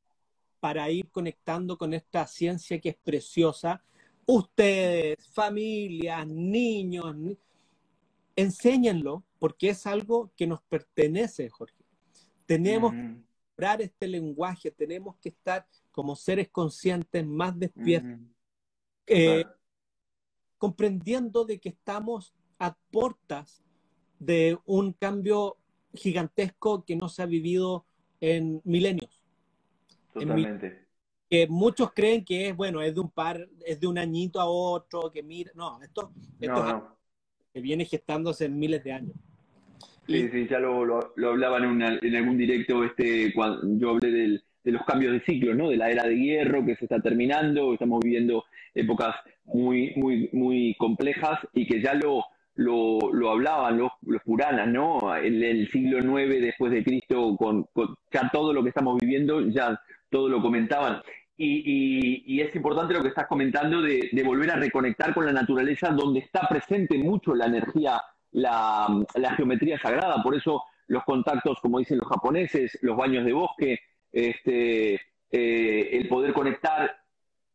[0.59, 3.83] para ir conectando con esta ciencia que es preciosa.
[4.25, 7.15] Ustedes, familias, niños,
[8.37, 11.83] enséñenlo porque es algo que nos pertenece, Jorge.
[12.45, 13.17] Tenemos que
[13.57, 18.19] hablar este lenguaje, tenemos que estar como seres conscientes más despiertos,
[19.07, 19.43] eh,
[20.57, 23.63] comprendiendo de que estamos a puertas
[24.19, 25.57] de un cambio
[25.93, 27.85] gigantesco que no se ha vivido
[28.21, 29.23] en milenios.
[30.13, 30.87] Totalmente.
[31.29, 34.45] que muchos creen que es, bueno, es de un par, es de un añito a
[34.45, 36.96] otro, que mira, no, esto, esto
[37.57, 39.15] que viene gestándose en miles de años.
[40.05, 44.43] Sí, sí, ya lo, lo, hablaban en, en, algún directo, este, cuando yo hablé del,
[44.63, 45.69] de los cambios de ciclo, ¿no?
[45.69, 48.45] De la era de hierro que se está terminando, estamos viviendo
[48.75, 54.67] épocas muy, muy, muy complejas y que ya lo, lo, lo hablaban los, los Puranas,
[54.67, 55.15] ¿no?
[55.17, 57.65] En el siglo IX después de Cristo, con,
[58.13, 59.81] ya todo lo que estamos viviendo, ya
[60.11, 61.01] todo lo comentaban.
[61.39, 65.31] Y, y, es importante lo que estás comentando de, de, volver a reconectar con la
[65.31, 70.23] naturaleza, donde está presente mucho la energía, la, la, geometría sagrada.
[70.23, 73.79] Por eso los contactos, como dicen los japoneses, los baños de bosque,
[74.11, 74.95] este,
[75.31, 76.97] eh, el poder conectar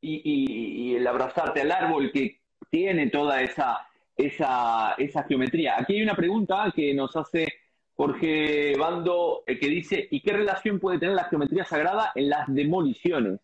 [0.01, 3.81] y, y, el abrazarte al árbol que tiene toda esa,
[4.17, 5.75] esa, esa geometría.
[5.79, 7.49] Aquí hay una pregunta que nos hace
[7.95, 12.47] Jorge Bando, eh, que dice, ¿y qué relación puede tener la geometría sagrada en las
[12.47, 13.41] demoliciones?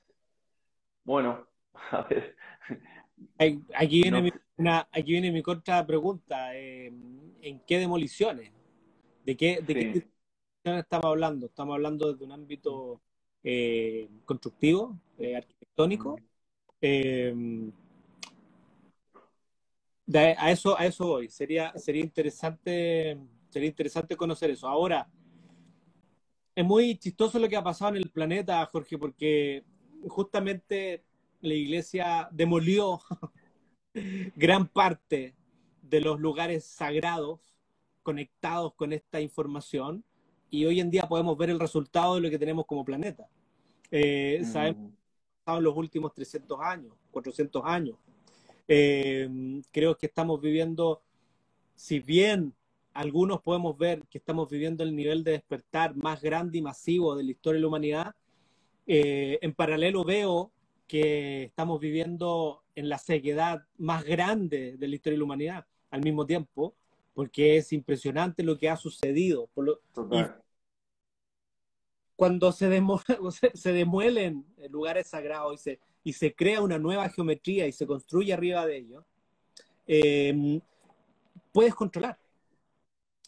[1.09, 1.49] Bueno,
[1.91, 2.37] a ver.
[3.75, 4.31] Aquí viene, mi,
[4.93, 6.55] aquí viene mi contra pregunta.
[6.55, 6.93] Eh,
[7.41, 8.53] ¿En qué demoliciones?
[9.25, 10.07] ¿De qué, de qué
[10.65, 11.47] estamos hablando?
[11.47, 13.01] ¿Estamos hablando de un ámbito
[13.43, 15.01] eh, constructivo,
[15.35, 16.21] arquitectónico?
[20.13, 21.31] a, eso, a eso voy.
[21.31, 24.69] Sería, sería, interesante, sería interesante conocer eso.
[24.69, 25.09] Ahora,
[26.55, 29.65] es muy chistoso lo que ha pasado en el planeta, Jorge, porque
[30.07, 31.03] justamente
[31.41, 33.01] la iglesia demolió
[34.37, 35.35] gran parte
[35.83, 37.41] de los lugares sagrados
[38.03, 40.05] conectados con esta información
[40.51, 43.29] y hoy en día podemos ver el resultado de lo que tenemos como planeta.
[43.91, 44.45] Eh, mm.
[44.45, 44.93] Sabemos
[45.47, 47.97] en los últimos 300 años, 400 años.
[48.67, 51.03] Eh, creo que estamos viviendo,
[51.75, 52.55] si bien
[52.93, 57.25] algunos podemos ver que estamos viviendo el nivel de despertar más grande y masivo de
[57.25, 58.15] la historia de la humanidad,
[58.89, 60.51] eh, en paralelo veo
[60.87, 66.03] que estamos viviendo en la ceguedad más grande de la historia de la humanidad al
[66.03, 66.75] mismo tiempo,
[67.13, 69.49] porque es impresionante lo que ha sucedido.
[72.17, 72.71] cuando se,
[73.55, 78.33] se demuelen lugares sagrados y se, y se crea una nueva geometría y se construye
[78.33, 79.05] arriba de ello,
[79.87, 80.61] eh,
[81.53, 82.19] puedes controlar.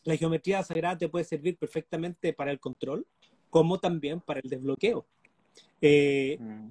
[0.04, 3.06] La geometría sagrada te puede servir perfectamente para el control,
[3.50, 5.06] como también para el desbloqueo.
[5.80, 6.70] Eh, mm.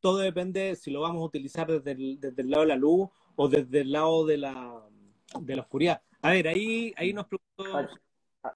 [0.00, 3.80] Todo depende si lo vamos a utilizar desde el, lado de la luz o desde
[3.82, 4.82] el lado de la,
[5.40, 6.02] de la oscuridad.
[6.22, 7.88] A ver, ahí, ahí nos preguntó...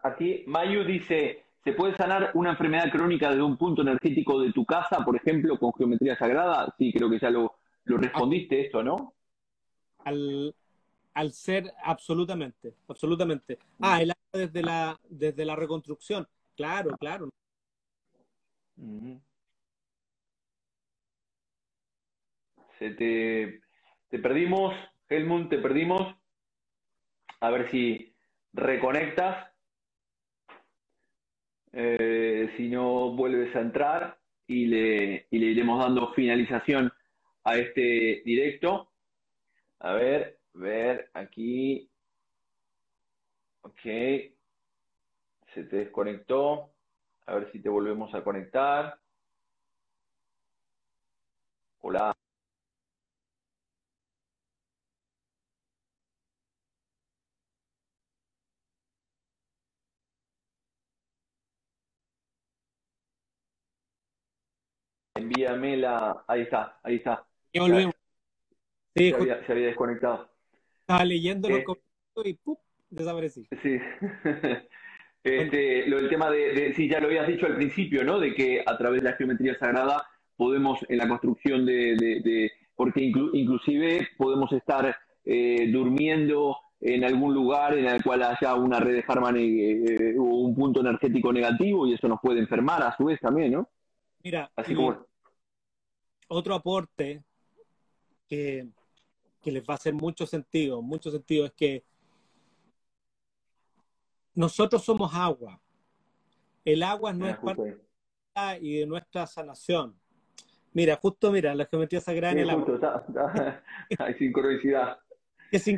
[0.02, 4.66] Aquí Mayu dice, ¿Se puede sanar una enfermedad crónica desde un punto energético de tu
[4.66, 6.74] casa, por ejemplo, con geometría sagrada?
[6.76, 7.56] Sí, creo que ya lo,
[7.86, 9.14] respondiste esto, ¿no?
[10.04, 10.54] Al,
[11.32, 13.58] ser absolutamente, absolutamente.
[13.80, 16.28] Ah, el desde la, desde la reconstrucción.
[16.54, 17.30] Claro, claro.
[18.76, 18.82] Se
[22.90, 24.74] te, perdimos,
[25.08, 26.14] Helmut, te perdimos.
[27.40, 28.14] A ver si
[28.52, 29.50] reconectas.
[31.72, 36.92] Eh, si no vuelves a entrar y le, y le iremos dando finalización
[37.42, 38.92] a este directo.
[39.80, 41.90] A ver, ver aquí.
[43.62, 43.82] Ok.
[45.54, 46.70] Se te desconectó.
[47.26, 48.98] A ver si te volvemos a conectar.
[51.80, 52.14] Hola.
[65.14, 66.24] Envíame la.
[66.26, 67.24] Ahí está, ahí está.
[67.52, 67.94] Y volvemos.
[68.96, 70.28] Sí, se, había, se había desconectado.
[70.80, 72.56] Estaba leyendo los comentarios y ¡pum!
[72.90, 73.48] desaparecí.
[73.62, 73.78] Sí.
[75.24, 78.20] Este, lo del tema de, sí, ya lo habías dicho al principio, ¿no?
[78.20, 80.06] De que a través de la geometría sagrada
[80.36, 84.94] podemos en la construcción de, porque inclusive podemos estar
[85.24, 90.24] eh, durmiendo en algún lugar en el cual haya una red de Harman eh, o
[90.24, 93.70] un punto energético negativo y eso nos puede enfermar a su vez también, ¿no?
[94.24, 95.06] Mira, Así como...
[96.28, 97.22] otro aporte
[98.26, 98.66] que,
[99.42, 101.84] que les va a hacer mucho sentido, mucho sentido es que
[104.34, 105.60] nosotros somos agua.
[106.64, 107.78] El agua no es parte
[108.60, 109.94] y de nuestra sanación.
[110.72, 113.62] Mira, justo mira, la geometría sagrada en el agua.
[113.98, 114.98] hay sincronicidad.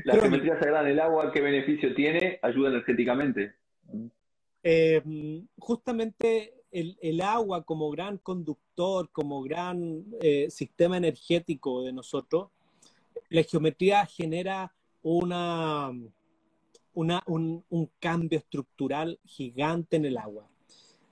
[0.05, 2.39] La geometría sagrada en el agua, ¿qué beneficio tiene?
[2.41, 3.57] Ayuda energéticamente.
[4.63, 5.03] Eh,
[5.59, 6.56] justamente
[7.01, 12.51] el, agua como gran conductor, como gran eh, sistema energético de nosotros,
[13.31, 15.91] la geometría genera una,
[16.93, 20.49] un, cambio estructural gigante en el agua.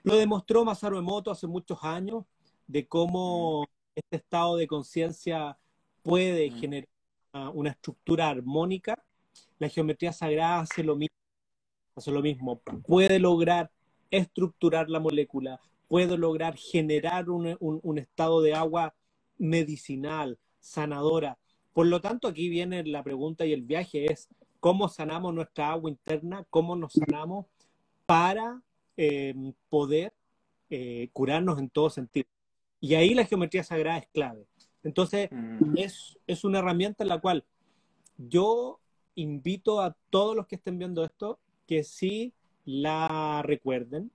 [0.03, 2.25] Lo demostró Masaru Emoto hace muchos años
[2.67, 5.59] de cómo este estado de conciencia
[6.03, 6.55] puede mm.
[6.61, 6.89] generar
[7.55, 9.03] una, estructura armónica.
[9.59, 11.17] La geometría sagrada hace lo mismo,
[11.97, 12.61] hace lo mismo.
[12.87, 13.71] Puede lograr
[14.19, 18.95] estructurar la molécula, puede lograr generar un, un estado de agua
[19.39, 21.39] medicinal, sanadora.
[21.73, 24.29] Por lo tanto, aquí viene la pregunta y el viaje es,
[24.65, 27.45] cómo sanamos nuestra agua interna, cómo nos sanamos
[28.07, 28.63] para
[28.97, 29.35] eh,
[29.69, 30.15] poder
[30.71, 32.27] eh, curarnos en todo sentido.
[32.81, 34.47] Y ahí la geometría sagrada es clave.
[34.83, 35.77] Entonces, mm.
[35.77, 37.45] es, es una herramienta en la cual
[38.17, 38.81] yo
[39.17, 42.33] invito a todos los que estén viendo esto que sí
[42.65, 44.11] la recuerden,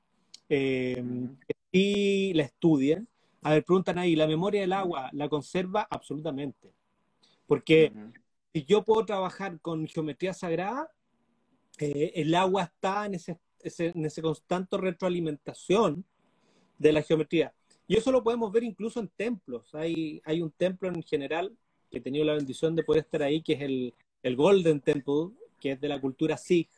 [0.49, 1.03] eh,
[1.47, 3.07] que sí la estudien.
[3.41, 5.87] A ver, preguntan ahí, ¿la memoria del agua la conserva?
[5.89, 6.73] Absolutamente.
[7.47, 7.91] Porque
[8.53, 10.91] si yo puedo trabajar con geometría sagrada,
[11.79, 16.05] eh, el agua está en ese, en ese constante retroalimentación
[16.77, 17.53] de la geometría.
[17.87, 19.73] Y eso lo podemos ver incluso en templos.
[19.73, 21.55] Hay, hay un templo en general
[21.89, 25.31] que he tenido la bendición de poder estar ahí, que es el, el Golden Temple,
[25.59, 26.69] que es de la cultura Sikh.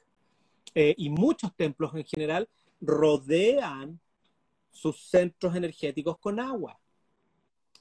[0.73, 2.47] Eh, y muchos templos en general
[2.79, 3.99] rodean
[4.71, 6.79] sus centros energéticos con agua.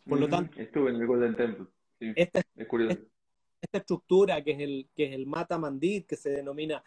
[0.09, 1.67] Por lo tanto, estuve en el Golden Temple.
[1.99, 3.01] Sí, es curioso
[3.61, 6.83] esta estructura que es el, que es el mata mandit, que se denomina,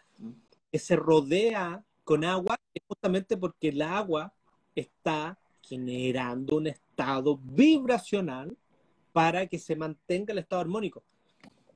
[0.70, 4.32] que se rodea con agua, es justamente porque el agua
[4.74, 8.56] está generando un estado vibracional
[9.12, 11.02] para que se mantenga el estado armónico.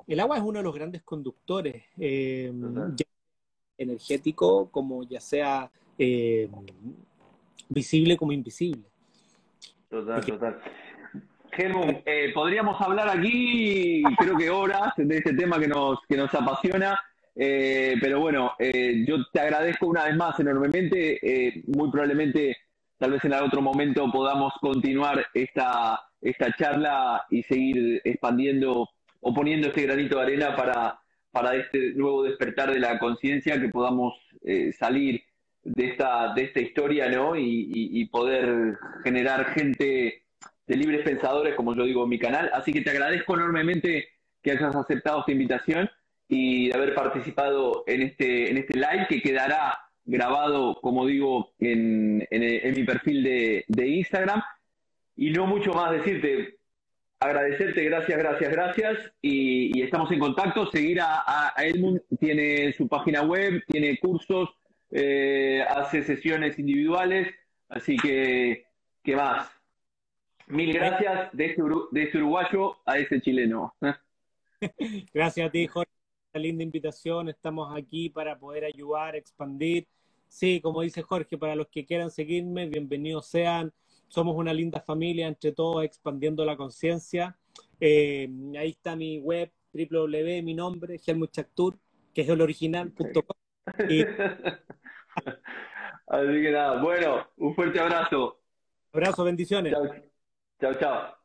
[0.06, 2.52] El agua es uno de los grandes conductores eh,
[3.78, 6.48] energético, como ya sea eh,
[7.68, 8.84] visible como invisible.
[9.88, 10.60] Total, total.
[11.52, 16.32] Helmut, eh, podríamos hablar aquí, creo que horas, de este tema que nos, que nos
[16.34, 17.00] apasiona,
[17.34, 21.18] eh, pero bueno, eh, yo te agradezco una vez más enormemente.
[21.66, 22.56] muy probablemente,
[22.98, 28.88] tal vez en otro momento podamos continuar esta, esta charla y seguir expandiendo
[29.20, 31.00] o poniendo este granito de arena para,
[31.30, 34.14] para este nuevo despertar de la conciencia, que podamos
[34.78, 35.22] salir
[35.62, 37.34] de esta, de esta historia ¿no?
[37.36, 40.22] y poder generar gente
[40.68, 42.50] de Libres Pensadores, como yo digo en mi canal.
[42.52, 44.08] Así que te agradezco enormemente
[44.42, 45.90] que hayas aceptado esta invitación
[46.28, 52.26] y de haber participado en este, en este live que quedará grabado, como digo, en,
[52.30, 54.42] en, mi perfil de, de, Instagram.
[55.16, 56.57] Y no mucho más decirte,
[57.20, 59.12] agradecerte, gracias, gracias, gracias.
[59.20, 60.70] Y, estamos en contacto.
[60.70, 64.50] Seguir a, a, Edmund, tiene su página web, tiene cursos,
[64.90, 67.28] eh, hace sesiones individuales.
[67.68, 68.66] Así que,
[69.02, 69.50] ¿qué más?
[70.46, 71.62] Mil gracias de este,
[71.94, 73.74] este uruguayo a ese chileno.
[75.12, 75.90] Gracias a ti, Jorge.
[76.32, 77.28] Una linda invitación.
[77.28, 79.86] Estamos aquí para poder ayudar, expandir.
[80.26, 83.72] Sí, como dice Jorge, para los que quieran seguirme, bienvenidos sean.
[84.08, 87.36] Somos una linda familia entre todos, expandiendo la conciencia.
[87.80, 88.28] Eh,
[88.58, 91.78] ahí está mi web, www, mi nombre, Helmut Chactur,
[92.12, 93.36] que es el original.com.
[96.06, 98.40] Así que nada, bueno, un fuerte abrazo.
[98.92, 99.74] Abrazo, bendiciones.
[100.60, 101.17] Chao, chao.